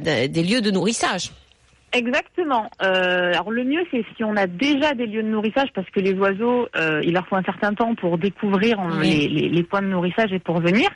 [0.00, 1.30] des, des lieux de nourrissage.
[1.92, 2.70] Exactement.
[2.82, 5.98] Euh, alors le mieux, c'est si on a déjà des lieux de nourrissage, parce que
[5.98, 9.08] les oiseaux, euh, il leur faut un certain temps pour découvrir Oui.
[9.10, 10.88] les, les- les points de nourrissage et pour venir.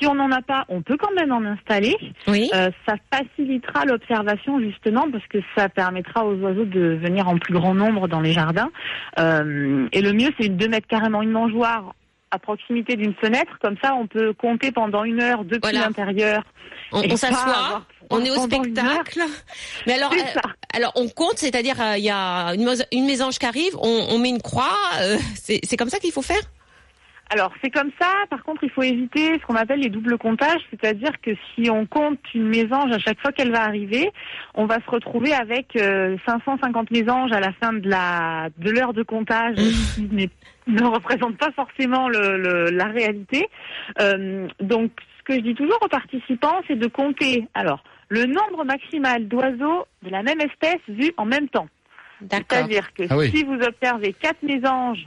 [0.00, 1.94] Si on n'en a pas, on peut quand même en installer.
[2.28, 2.48] Oui.
[2.54, 7.52] Euh, ça facilitera l'observation justement, parce que ça permettra aux oiseaux de venir en plus
[7.52, 8.70] grand nombre dans les jardins.
[9.18, 11.94] Euh, et le mieux, c'est de mettre carrément une mangeoire
[12.30, 15.80] à proximité d'une fenêtre, comme ça on peut compter pendant une heure depuis Voilà.
[15.80, 16.42] l'intérieur.
[16.92, 19.20] On, s'assoit, on est au spectacle.
[19.86, 20.40] Mais alors, euh,
[20.74, 24.30] alors on compte, c'est-à-dire euh, il y a une, mésange qui arrive, on, on met
[24.30, 24.76] une croix.
[25.02, 26.40] euh, c'est comme ça qu'il faut faire?
[27.30, 28.08] Alors c'est comme ça.
[28.30, 31.84] Par contre, il faut éviter ce qu'on appelle les doubles comptages, c'est-à-dire que si on
[31.84, 34.10] compte une mésange à chaque fois qu'elle va arriver,
[34.54, 38.94] on va se retrouver avec euh, 550 mésanges à la fin de la de l'heure
[38.94, 39.56] de comptage,
[39.94, 40.30] qui n'est-
[40.68, 43.48] ne représente pas forcément le, le- la réalité.
[44.00, 47.46] Euh, donc, ce que je dis toujours aux participants, c'est de compter.
[47.54, 51.68] Alors, le nombre maximal d'oiseaux de la même espèce vus en même temps.
[52.20, 52.58] D'accord.
[52.58, 53.30] C'est-à-dire que Ah oui.
[53.34, 55.06] si vous observez quatre mésanges,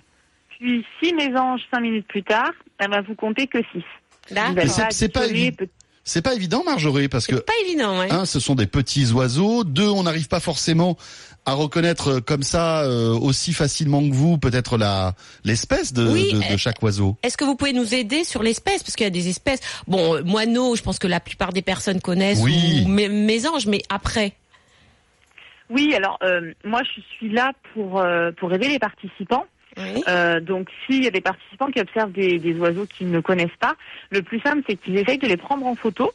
[0.49, 2.51] puis six mésanges cinq minutes plus tard,
[2.83, 3.83] eh ben vous comptez que six.
[4.91, 5.27] C'est- c'est pas
[6.03, 8.11] C'est pas évident, Marjorie, parce que C'est pas évident, ouais.
[8.11, 9.63] un, ce sont des petits oiseaux.
[9.63, 10.97] Deux, on n'arrive pas forcément
[11.45, 16.33] à reconnaître euh, comme ça euh, aussi facilement que vous peut-être la l'espèce de, Oui,
[16.33, 17.17] de, de euh, chaque oiseau.
[17.23, 18.81] Est-ce que vous pouvez nous aider sur l'espèce?
[18.83, 19.59] Parce qu'il y a des espèces.
[19.87, 22.39] Bon, euh, moineaux, je pense que la plupart des personnes connaissent.
[22.41, 22.83] Oui.
[22.85, 24.33] Ou mé- mésanges, mais après.
[25.69, 29.45] Oui, alors euh, moi je suis là pour euh, pour aider les participants.
[29.77, 30.03] Oui.
[30.07, 33.49] Euh, donc s'il y a des participants qui observent des, des oiseaux qu'ils ne connaissent
[33.59, 33.75] pas,
[34.09, 36.11] le plus simple c'est qu'ils essayent de les prendre en photo.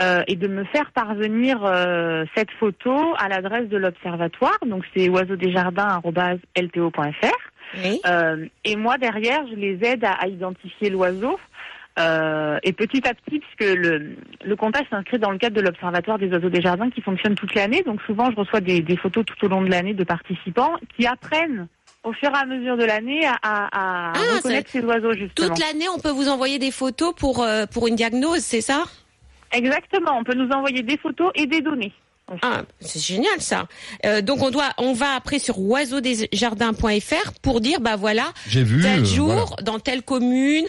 [0.00, 4.58] euh, et de me faire parvenir euh, cette photo à l'adresse de l'observatoire.
[4.66, 7.36] Donc c'est oiseaudesjardins.lpo.fr.
[7.76, 8.00] Oui.
[8.06, 11.38] Euh, et moi derrière, je les aide à, à identifier l'oiseau.
[11.96, 16.28] Et petit à petit, puisque le, le comptage s'inscrit dans le cadre de l'Observatoire des
[16.28, 19.44] oiseaux des jardins qui fonctionne toute l'année, donc souvent je reçois des, des photos tout
[19.44, 21.68] au long de l'année de participants qui apprennent
[22.04, 25.48] au fur et à mesure de l'année à, à, à Ah, reconnaître ces oiseaux justement.
[25.48, 28.84] Toute l'année, on peut vous envoyer des photos pour euh, pour une diagnose, c'est ça?
[29.52, 31.92] Exactement, on peut nous envoyer des photos et des données.
[32.40, 33.66] Ah, c'est génial ça.
[34.06, 38.80] Euh, donc on doit, on va après sur oiseaudesjardins.fr pour dire bah voilà, J'ai vu.
[38.82, 39.44] tel euh, jour voilà.
[39.62, 40.66] dans telle commune,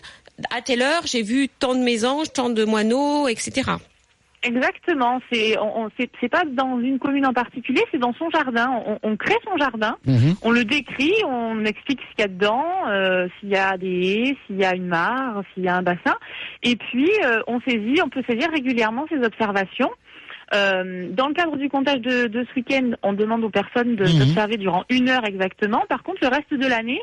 [0.56, 3.72] à telle heure, j'ai vu tant de mésanges, tant de moineaux, etc.
[4.46, 8.30] Exactement, c'est on, on- c'est c'est pas dans une commune en particulier, c'est dans son
[8.30, 8.70] jardin.
[8.86, 10.36] On, on crée son jardin, Mhm.
[10.44, 13.88] on le décrit, on explique ce qu'il y a dedans, euh, s'il y a des
[13.88, 16.16] haies, s'il y a une mare, s'il y a un bassin,
[16.64, 19.90] et puis euh, on saisit, on peut saisir régulièrement ces observations.
[20.54, 24.04] Euh, dans le cadre du comptage de, de ce week-end, on demande aux personnes de-
[24.06, 24.20] Mhm.
[24.20, 25.84] d'observer durant une heure exactement.
[25.90, 27.02] Par contre, le reste de l'année,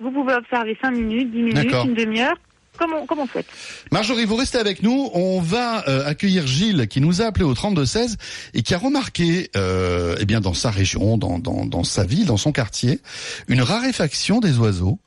[0.00, 2.34] vous pouvez observer cinq minutes, dix minutes, une demi-heure,
[2.78, 3.46] comme on, comme on souhaite.
[3.92, 5.10] Marjorie, vous restez avec nous.
[5.12, 8.16] On va euh, accueillir Gilles qui nous a appelé au 3216
[8.54, 12.26] et qui a remarqué, euh, eh bien, dans sa région, dans, dans, dans sa ville,
[12.26, 13.00] dans son quartier,
[13.48, 14.98] une raréfaction des oiseaux.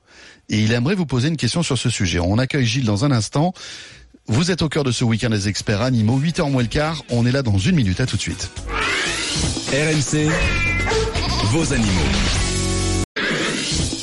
[0.49, 2.19] Et il aimerait vous poser une question sur ce sujet.
[2.19, 3.53] On accueille Gilles dans un instant.
[4.27, 6.19] Vous êtes au cœur de ce week-end des experts animaux.
[6.19, 7.03] 8h moins le quart.
[7.09, 7.99] On est là dans une minute.
[7.99, 8.51] À tout de suite.
[9.71, 10.29] RMC,
[11.45, 11.89] vos animaux.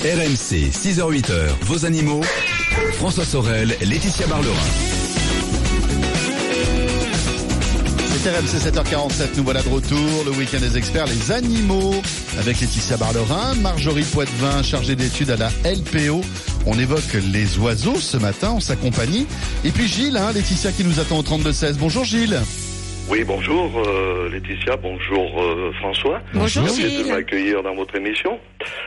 [0.03, 2.23] RMC, 6h-8h, vos animaux.
[2.95, 4.55] François Sorel, Laetitia Barlerin.
[8.23, 11.95] C'est RMC 7h47, nous voilà de retour, le week-end des experts, les animaux,
[12.39, 16.21] avec Laetitia Barlerin, Marjorie Poitvin, chargée d'études à la LPO.
[16.67, 19.27] On évoque les oiseaux ce matin en sa compagnie.
[19.65, 21.77] Et puis Gilles, hein, Laetitia qui nous attend au 32-16.
[21.79, 22.39] Bonjour Gilles.
[23.11, 26.21] Oui, bonjour euh, Laetitia, bonjour euh, François.
[26.33, 28.39] Bonjour Merci de m'accueillir dans votre émission.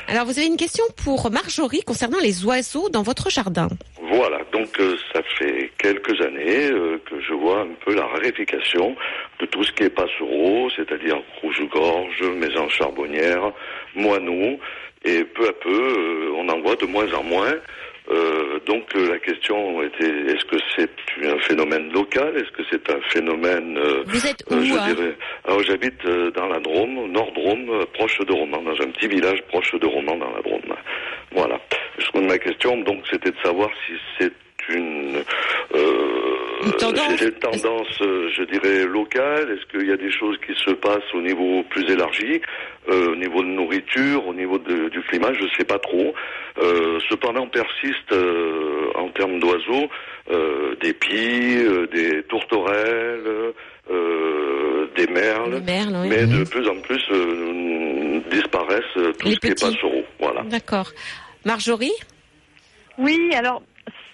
[0.07, 3.67] Alors vous avez une question pour Marjorie concernant les oiseaux dans votre jardin.
[4.13, 6.69] Voilà, donc euh, ça fait quelques années
[7.05, 8.95] que je vois un peu la raréfication
[9.41, 13.51] de tout ce qui est passereau, c'est-à-dire rouge-gorge, mésange charbonnière,
[13.93, 14.57] moineau,
[15.03, 17.55] et peu à peu, on en voit de moins en moins.
[18.11, 20.89] Euh, donc euh, la question était est-ce que c'est
[21.25, 22.35] un phénomène local?
[22.35, 24.87] Est-ce que c'est un phénomène euh, Vous êtes où Euh, je hein?
[24.93, 25.15] dirais.
[25.45, 29.41] Alors j'habite euh, dans la Drôme, Nord-Drôme, euh, proche de Romans, dans un petit village
[29.47, 30.75] proche de Romans dans la Drôme.
[31.31, 31.59] Voilà.
[32.15, 34.33] Ma question donc c'était de savoir si c'est
[34.69, 35.17] une,
[35.75, 36.22] euh,
[36.65, 39.51] Une tendance c'est une tendance, euh, je dirais locale.
[39.51, 42.41] Est-ce qu'il y a des choses qui se passent au niveau plus élargi,
[42.89, 45.33] euh, au niveau de nourriture, au niveau de- du climat?
[45.33, 46.13] Je sais pas trop.
[46.61, 49.87] Euh, cependant persiste euh, en termes d'oiseaux
[50.31, 53.53] euh, des pies, euh, des tourterelles,
[53.91, 55.55] euh, des merles.
[55.55, 56.07] Les merles, oui.
[56.09, 59.65] Mais de plus en plus euh, disparaissent euh, tout Les ce qui est petits.
[59.65, 60.03] passereau.
[60.19, 60.43] Voilà.
[60.43, 60.89] D'accord.
[61.45, 61.91] Marjorie?
[62.97, 63.61] Oui, alors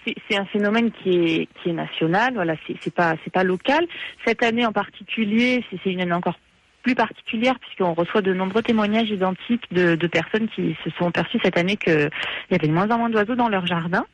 [0.06, 2.34] c'est un phénomène qui est qui est national.
[2.34, 3.86] Voilà, c'est pas pas local.
[4.26, 6.40] Cette année en particulier, c'est une année encore
[6.84, 11.40] plus particulière puisqu'on reçoit de nombreux témoignages identiques de, de personnes qui se sont perçues
[11.44, 12.10] cette année qu'il
[12.52, 14.06] y avait de moins en moins d'oiseaux dans leur jardin.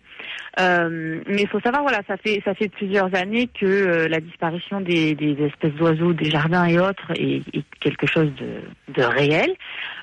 [0.59, 4.21] Euh, mais il faut savoir, voilà, ça fait ça fait plusieurs années que euh, la
[4.21, 9.03] disparition des, des espèces d'oiseaux des jardins et autres est, est quelque chose de, de
[9.03, 9.53] réel.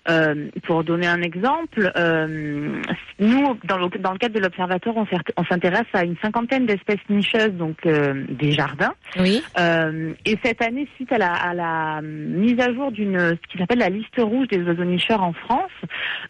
[0.08, 2.80] Euh, pour donner un exemple, euh,
[3.20, 7.52] nous, dans le, dans le cadre de l'observatoire, on, s'intéresse à une cinquantaine d'espèces nicheuses,
[7.52, 8.94] donc euh, des jardins.
[9.20, 9.40] Oui.
[9.60, 13.58] Euh, et cette année, suite à la, à la mise à jour d'une ce qui
[13.58, 15.70] s'appelle la liste rouge des oiseaux nicheurs en France,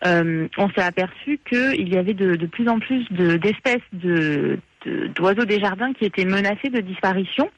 [0.06, 4.58] euh, on s'est aperçu qu'il y avait de, de plus en plus de- d'espèces de,
[4.85, 7.48] de- d'oiseaux des jardins qui étaient menacés de disparition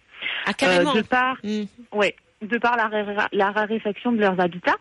[0.46, 0.94] Ah, carrément.
[0.94, 1.64] de par Mm.
[1.92, 4.77] ouais de par la, raréfaction de leurs habitats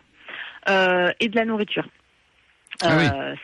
[0.66, 1.86] et de la nourriture.
[2.80, 3.06] Ah oui.
[3.06, 3.34] Euh,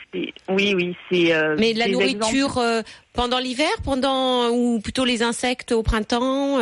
[0.49, 1.33] oui, oui, c'est.
[1.33, 6.59] euh, Mais la des nourriture euh, pendant l'hiver, pendant ou plutôt les insectes au printemps.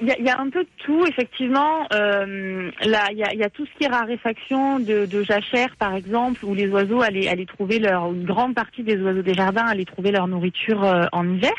[0.00, 1.86] Il y, y a un peu de tout, effectivement.
[1.92, 5.74] Euh, là, il y a, y a tout ce qui est raréfaction de, de jachères,
[5.78, 9.34] par exemple, où les oiseaux allaient, allaient trouver leur, une grande partie des oiseaux des
[9.34, 11.50] jardins allaient trouver leur nourriture euh, en hiver.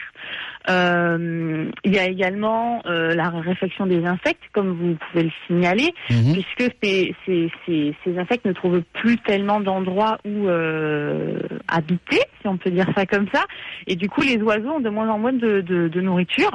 [0.70, 5.94] Euh, il y a également euh, la raréfaction des insectes, comme vous pouvez le signaler,
[6.10, 6.34] Mhm.
[6.34, 12.48] puisque ces, ces, ces, ces insectes ne trouvent plus tellement d'endroits où euh, habiter, si
[12.48, 13.44] on peut dire ça comme ça,
[13.88, 16.52] et du coup les oiseaux ont de moins en moins de, de, de nourriture.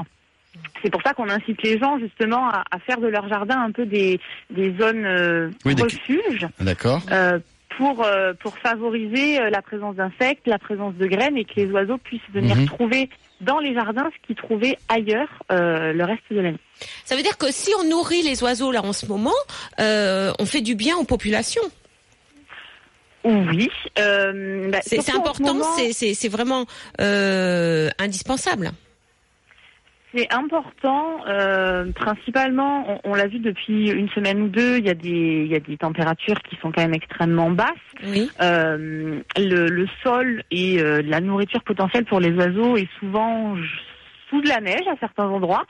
[0.85, 3.73] C'est pour ça qu'on incite les gens justement à, à faire de leur jardin un
[3.73, 4.21] peu des,
[4.51, 7.01] des zones euh, Oui, refuges D'accord.
[7.11, 7.39] euh,
[7.79, 11.71] pour euh, pour favoriser euh, la présence d'insectes, la présence de graines et que les
[11.71, 12.67] oiseaux puissent venir Mhm.
[12.67, 13.09] trouver
[13.41, 16.59] dans les jardins ce qu'ils trouvaient ailleurs euh, le reste de l'année.
[17.07, 19.33] Ça veut dire que si on nourrit les oiseaux là en ce moment,
[19.81, 21.63] euh, on fait du bien aux populations?
[23.25, 26.67] Oui, euh, bah, C'est important, c'est- vraiment
[27.01, 28.71] euh, indispensable.
[30.15, 34.91] C'est important, euh, principalement, on, on l'a vu depuis une semaine ou deux, il y,
[34.91, 37.69] a des, il y a des températures qui sont quand même extrêmement basses.
[38.07, 38.31] Oui.
[38.41, 43.57] Euh, le, le sol et euh, la nourriture potentielle pour les oiseaux est souvent
[44.31, 45.65] sous de la neige à certains endroits,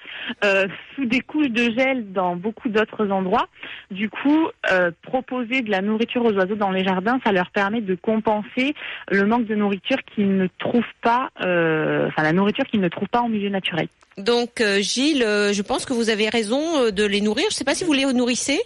[0.44, 3.48] euh, sous des couches de gel dans beaucoup d'autres endroits.
[3.90, 7.80] Du coup, euh, proposer de la nourriture aux oiseaux dans les jardins, ça leur permet
[7.80, 8.74] de compenser
[9.10, 13.08] le manque de nourriture qu'ils ne trouvent pas, euh, enfin la nourriture qu'ils ne trouvent
[13.08, 13.88] pas en milieu naturel.
[14.16, 17.44] Donc euh, Gilles, euh, je pense que vous avez raison euh, de les nourrir.
[17.50, 18.60] Je ne sais pas si vous les nourrissez.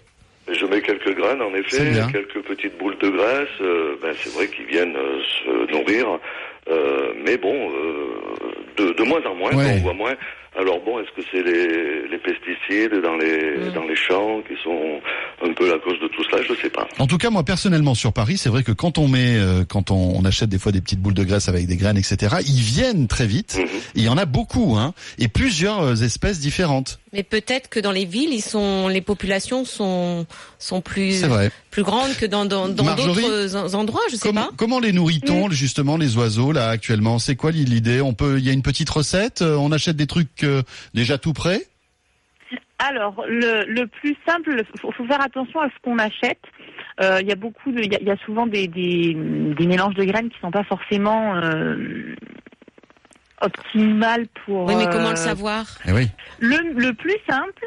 [0.50, 3.48] Je mets quelques graines, en effet, quelques petites boules de graisse.
[3.60, 6.18] euh, ben, c'est vrai qu'ils viennent euh, se nourrir,
[6.70, 8.06] euh, mais bon, euh,
[8.78, 9.74] de, de moins en moins, Ouais.
[9.76, 10.14] on voit moins.
[10.58, 13.72] Alors bon, est-ce que c'est les, les pesticides dans les Mm.
[13.74, 15.00] dans les champs qui sont
[15.44, 16.42] un peu la cause de tout cela?
[16.42, 16.86] Je sais pas.
[16.98, 19.90] En tout cas, moi personnellement sur Paris, c'est vrai que quand on met, euh, quand
[19.90, 22.60] on, on achète des fois des petites boules de graisse avec des graines, etc., ils
[22.60, 23.56] viennent très vite.
[23.58, 23.66] Mhm.
[23.94, 26.98] Il y en a beaucoup, hein, et plusieurs euh, espèces différentes.
[27.12, 30.26] Mais peut-être que dans les villes, ils sont, les populations sont
[30.58, 31.24] sont plus
[31.70, 34.02] plus grandes que dans dans dans Marjorie, d'autres en- endroits.
[34.10, 34.50] Je sais Comment, pas.
[34.56, 37.18] comment les nourrit-on justement les oiseaux là actuellement?
[37.18, 38.00] C'est quoi l'idée?
[38.02, 39.40] On peut, il y a une petite recette?
[39.42, 40.62] euh, On achète des trucs euh,
[40.94, 41.60] déjà tout prêts.
[42.78, 46.40] Alors, le, le plus simple, il faut, faut faire attention à ce qu'on achète.
[47.00, 49.66] Euh, Il y a beaucoup de, il y a, y a souvent des, des, des
[49.66, 52.14] mélanges de graines qui sont pas forcément euh,
[53.40, 54.66] optimales pour.
[54.66, 55.66] Oui, mais comment euh, le savoir?
[55.86, 56.06] Eh oui.
[56.38, 57.64] le, le plus simple,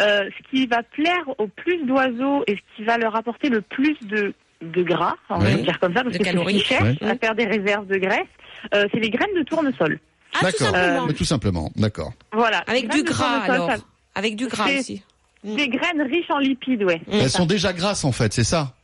[0.00, 3.60] euh, ce qui va plaire au plus d'oiseaux et ce qui va leur apporter le
[3.62, 5.62] plus de, de gras, on va Oui.
[5.62, 6.54] dire comme ça, parce De que c'est ce calories.
[6.54, 7.10] qu'ils cherchent, Ouais.
[7.10, 8.26] à faire des réserves de graisse,
[8.74, 9.98] euh, c'est les graines de tournesol.
[10.34, 10.66] Ah, tout D'accord.
[10.74, 11.06] simplement.
[11.06, 11.72] Mais tout simplement.
[11.76, 12.12] D'accord.
[12.32, 12.58] Voilà.
[12.66, 13.70] Avec du gras alors.
[13.70, 13.76] ça-
[14.14, 15.02] Avec du gras aussi.
[15.44, 17.00] Des graines riches en lipides, ouais.
[17.08, 17.12] Mm.
[17.12, 18.74] Elles sont déjà grasses en fait, c'est ça?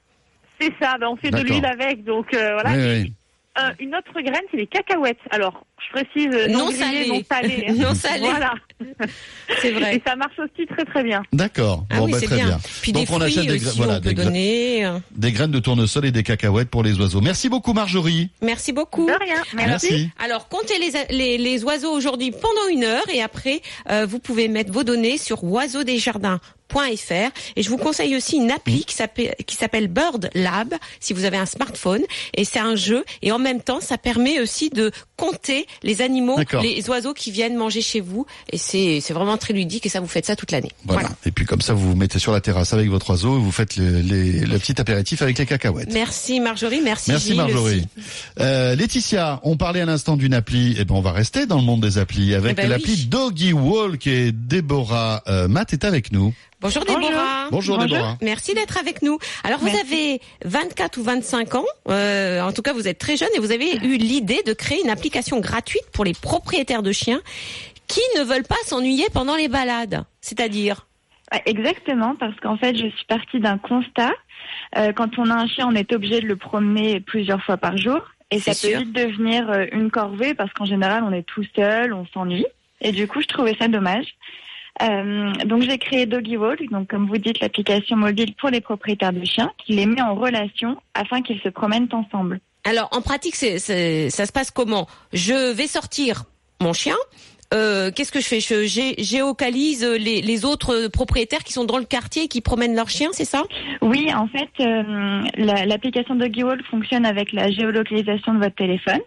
[0.61, 2.73] C'est ça, ben on fait de l'huile avec, donc euh, voilà.
[2.73, 3.13] Oui, oui.
[3.61, 5.19] Euh, une autre graine, c'est les cacahuètes.
[5.31, 7.09] Alors, je précise, euh, Non non, salées.
[7.09, 7.65] non salées.
[7.69, 7.73] hein.
[7.77, 8.21] Non salées.
[8.21, 8.55] Voilà.
[9.61, 9.97] C'est vrai.
[9.97, 11.23] Et ça marche aussi très très bien.
[11.33, 11.85] D'accord.
[11.91, 12.47] Ah bon, oui, bah, très bien.
[12.47, 12.59] bien.
[12.83, 14.93] Puis Donc des on fruits achète des aussi, gra- voilà, on peut des gra- donner.
[15.13, 17.21] Des graines de tournesol et des cacahuètes pour les oiseaux.
[17.21, 18.31] Merci beaucoup Marjorie.
[18.43, 19.07] Merci beaucoup.
[19.07, 19.43] De rien.
[19.55, 19.89] Merci.
[19.91, 20.11] Merci.
[20.23, 24.49] Alors, comptez les, les, les oiseaux aujourd'hui pendant une heure et après, euh, vous pouvez
[24.49, 25.45] mettre vos données sur
[26.75, 31.37] oiseaudesjardins.fr et je vous conseille aussi une appli qui s'appelle Bird Lab si vous avez
[31.37, 32.03] un smartphone
[32.35, 36.39] et c'est un jeu et en même temps ça permet aussi de compter les animaux,
[36.63, 40.01] les oiseaux qui viennent manger chez vous et c'est c'est vraiment très ludique et ça
[40.01, 40.71] vous faites ça toute l'année.
[40.85, 41.09] Voilà.
[41.27, 43.53] Et puis comme ça, vous vous mettez sur la terrasse avec votre oiseau et vous
[43.53, 45.93] faites le, les- le petit apéritif avec les cacahuètes.
[45.93, 47.85] Merci Marjorie, merci, Merci Gilles Marjorie.
[48.41, 50.77] Euh, Laetitia, on parlait à l'instant d'une appli.
[50.79, 53.07] Eh ben, on va rester dans le monde des applis avec Eh ben l'appli oui.
[53.07, 56.33] Doggy Walk et Déborah euh, Matt est avec nous.
[56.61, 57.01] Bonjour Bonjour.
[57.01, 57.49] Déborah.
[57.51, 57.97] Bonjour, Bonjour.
[57.97, 58.17] Déborah.
[58.21, 59.19] Merci d'être avec nous.
[59.45, 63.29] Alors vous avez 24 ou 25 ans, euh, en tout cas vous êtes très jeune
[63.37, 67.21] et vous avez eu l'idée de créer une application gratuite pour les propriétaires de chiens
[67.87, 70.05] qui ne veulent pas s'ennuyer pendant les balades.
[70.21, 70.87] C'est-à-dire?
[71.47, 74.13] Exactement, parce qu'en fait, je suis partie d'un constat.
[74.77, 77.77] Euh, quand on a un chien, on est obligé de le promener plusieurs fois par
[77.77, 78.01] jour.
[78.31, 78.79] Et ça peut sûr.
[78.81, 82.47] vite devenir euh, une corvée parce qu'en général, on est tout seul, on s'ennuie.
[82.81, 84.07] Et du coup, je trouvais ça dommage.
[84.83, 89.13] Euh, donc, j'ai créé Doggy Walk, donc comme vous dites, l'application mobile pour les propriétaires
[89.13, 92.41] de chiens, qui les met en relation afin qu'ils se promènent ensemble.
[92.65, 94.87] Alors en pratique, ça se passe comment?
[95.13, 96.25] Je vais sortir
[96.61, 96.97] mon chien.
[97.55, 98.41] Euh, qu'est-ce que je fais?
[98.41, 102.75] Je gé- géocalise les, les autres propriétaires qui sont dans le quartier et qui promènent
[102.75, 103.43] leurs chiens, c'est ça?
[103.81, 109.01] Oui, en fait, euh, la- l'application Doggy Walk fonctionne avec la géolocalisation de votre téléphone.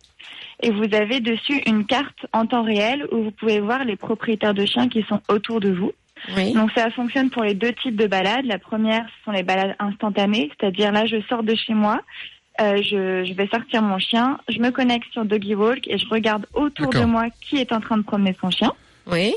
[0.62, 4.53] Et vous avez dessus une carte en temps réel où vous pouvez voir les propriétaires
[4.53, 5.91] de chiens qui sont autour de vous.
[6.36, 6.53] Oui.
[6.53, 8.45] Donc ça fonctionne pour les deux types de balades.
[8.45, 12.01] La première, ce sont les balades instantanées, c'est-à-dire là, je sors de chez moi,
[12.59, 16.07] euh, je, je vais sortir mon chien, je me connecte sur Doggy Walk et je
[16.09, 18.74] regarde autour de moi qui est en train de promener son chien.
[19.07, 19.34] Oui.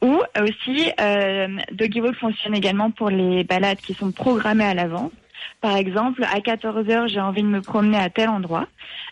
[0.00, 5.12] Ou aussi, euh, Doggy Walk fonctionne également pour les balades qui sont programmées à l'avance.
[5.60, 8.66] Par exemple, à 14 heures, j'ai envie de me promener à tel endroit.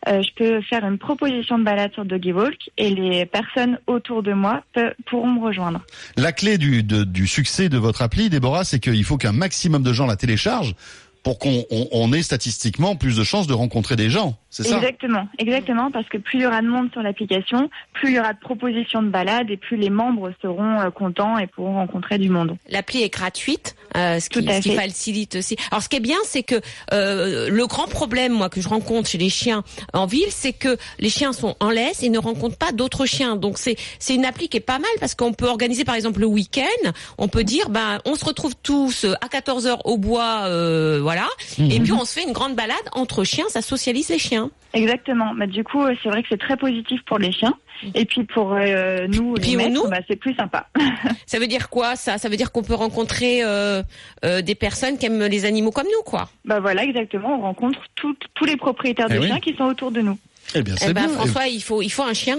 [0.08, 4.22] Euh, je peux faire une proposition de balade sur Doggy Walk et les personnes autour
[4.22, 4.62] de moi
[5.06, 5.80] pourront me rejoindre.
[6.16, 10.06] La clé du, succès de votre appli, Déborah, c'est qu'il faut qu'un maximum de gens
[10.06, 10.74] la téléchargent
[11.22, 14.38] pour qu'on on, on ait statistiquement plus de chances de rencontrer des gens.
[14.50, 18.10] C'est ça Exactement, exactement, parce que plus il y aura de monde sur l'application, plus
[18.10, 21.46] il y aura de propositions de balades et plus les membres seront euh, contents et
[21.46, 22.56] pourront rencontrer du monde.
[22.70, 25.56] L'appli est gratuite, euh, ce, qui, ce facilite aussi.
[25.70, 26.60] Alors, ce qui est bien, c'est que
[26.92, 30.76] euh, le grand problème, moi, que je rencontre chez les chiens en ville, c'est que
[30.98, 33.36] les chiens sont en laisse et ne rencontrent pas d'autres chiens.
[33.36, 36.20] Donc, c'est c'est une appli qui est pas mal parce qu'on peut organiser, par exemple,
[36.20, 36.90] le week-end.
[37.18, 41.28] On peut dire, ben, on se retrouve tous à 14 heures au bois, euh, voilà,
[41.58, 41.70] Mhm.
[41.70, 43.44] et puis on se fait une grande balade entre chiens.
[43.50, 44.37] Ça socialise les chiens.
[44.74, 45.34] Exactement.
[45.34, 47.54] Bah, du coup, euh, c'est vrai que c'est très positif pour les chiens.
[47.94, 50.68] Et puis pour euh, nous, Puis les maîtres, nous bah, c'est plus sympa.
[51.26, 52.18] Ça veut dire quoi ça?
[52.18, 53.82] Ça veut dire qu'on peut rencontrer euh,
[54.24, 56.28] euh, des personnes qui aiment les animaux comme nous, quoi.
[56.44, 57.36] bah voilà, exactement.
[57.38, 59.26] On rencontre tout- tous les propriétaires de Eh oui.
[59.28, 60.18] chiens qui sont autour de nous.
[60.56, 61.08] Eh bien, Eh ben, bien.
[61.08, 62.38] François, il faut il faut un chien.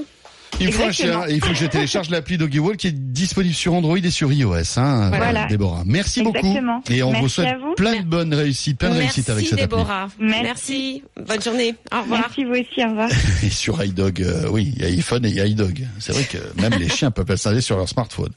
[0.61, 1.21] Il faut un Exactement.
[1.23, 3.97] chien et il faut que je télécharge l'appli Doggy Walk qui est disponible sur Android
[3.97, 4.77] et sur iOS.
[4.77, 5.45] Hein, Voilà.
[5.47, 5.83] Déborah.
[5.85, 6.77] Merci Exactement.
[6.77, 6.91] beaucoup.
[6.93, 7.73] Et on Merci vous souhaite vous.
[7.75, 9.67] plein de bonnes réussites, plein de Merci réussites avec cette appli.
[9.77, 10.07] Déborah.
[10.19, 11.03] Merci.
[11.27, 11.75] Bonne journée.
[11.93, 12.19] Au revoir.
[12.21, 13.09] Merci vous aussi, au revoir.
[13.43, 15.87] Et sur iDog, euh, oui, il y a iPhone et il y a iDog.
[15.99, 18.31] C'est vrai que même les chiens peuvent l'installer sur leur smartphone.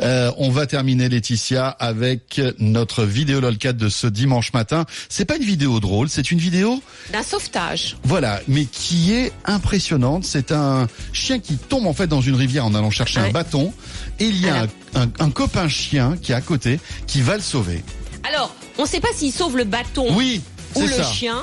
[0.00, 4.84] Euh, on va terminer Laetitia avec notre vidéo lolcat de ce dimanche matin.
[5.08, 6.82] C'est pas une vidéo drôle, c'est une vidéo,
[7.12, 7.96] D'un sauvetage.
[8.04, 10.24] voilà, mais qui est impressionnante.
[10.24, 13.72] C'est un chien qui tombe en fait dans une rivière en allant chercher un bâton,
[14.18, 17.36] et il y a un, un- un copain chien qui est à côté, qui va
[17.36, 17.82] le sauver.
[18.28, 20.40] Alors, on ne sait pas s'il sauve le bâton Oui,
[20.74, 21.04] ou le ça.
[21.04, 21.36] chien.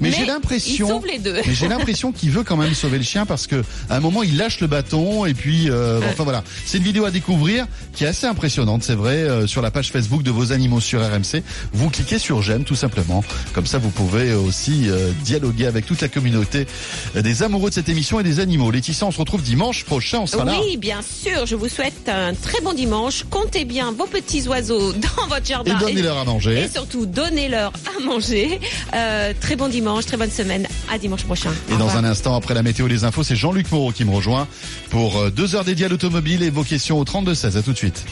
[0.00, 1.02] Mais, j'ai l'impression.
[1.02, 4.22] Mais j'ai l'impression qu'il veut quand même sauver le chien parce que à un moment
[4.22, 8.04] il lâche le bâton et puis euh, enfin voilà c'est une vidéo à découvrir qui
[8.04, 11.42] est assez impressionnante c'est vrai euh, sur la page Facebook de vos animaux sur RMC
[11.72, 16.00] vous cliquez sur j'aime tout simplement comme ça vous pouvez aussi euh, dialoguer avec toute
[16.00, 16.66] la communauté
[17.14, 20.26] des amoureux de cette émission et des animaux Laetitia on se retrouve dimanche prochain on
[20.26, 21.46] sera là Oui, bien sûr.
[21.46, 23.24] Je vous souhaite un très bon dimanche.
[23.30, 25.78] Comptez bien vos petits oiseaux dans votre et jardin.
[25.78, 28.60] donnez-leur à manger Et surtout, donnez-leur à manger.
[28.94, 30.66] Euh, très bon dimanche, très bonne semaine.
[30.90, 31.50] À dimanche prochain.
[31.70, 34.14] Et dans un instant, après la météo et les infos, c'est Jean-Luc Moreau qui me
[34.14, 34.46] rejoint
[34.90, 37.56] pour euh, deux heures dédiées à l'automobile et vos questions au 32-16.
[37.56, 38.04] À tout de suite.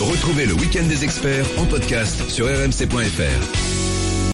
[0.00, 3.87] Retrouvez le week-end des experts en podcast sur rmc.fr.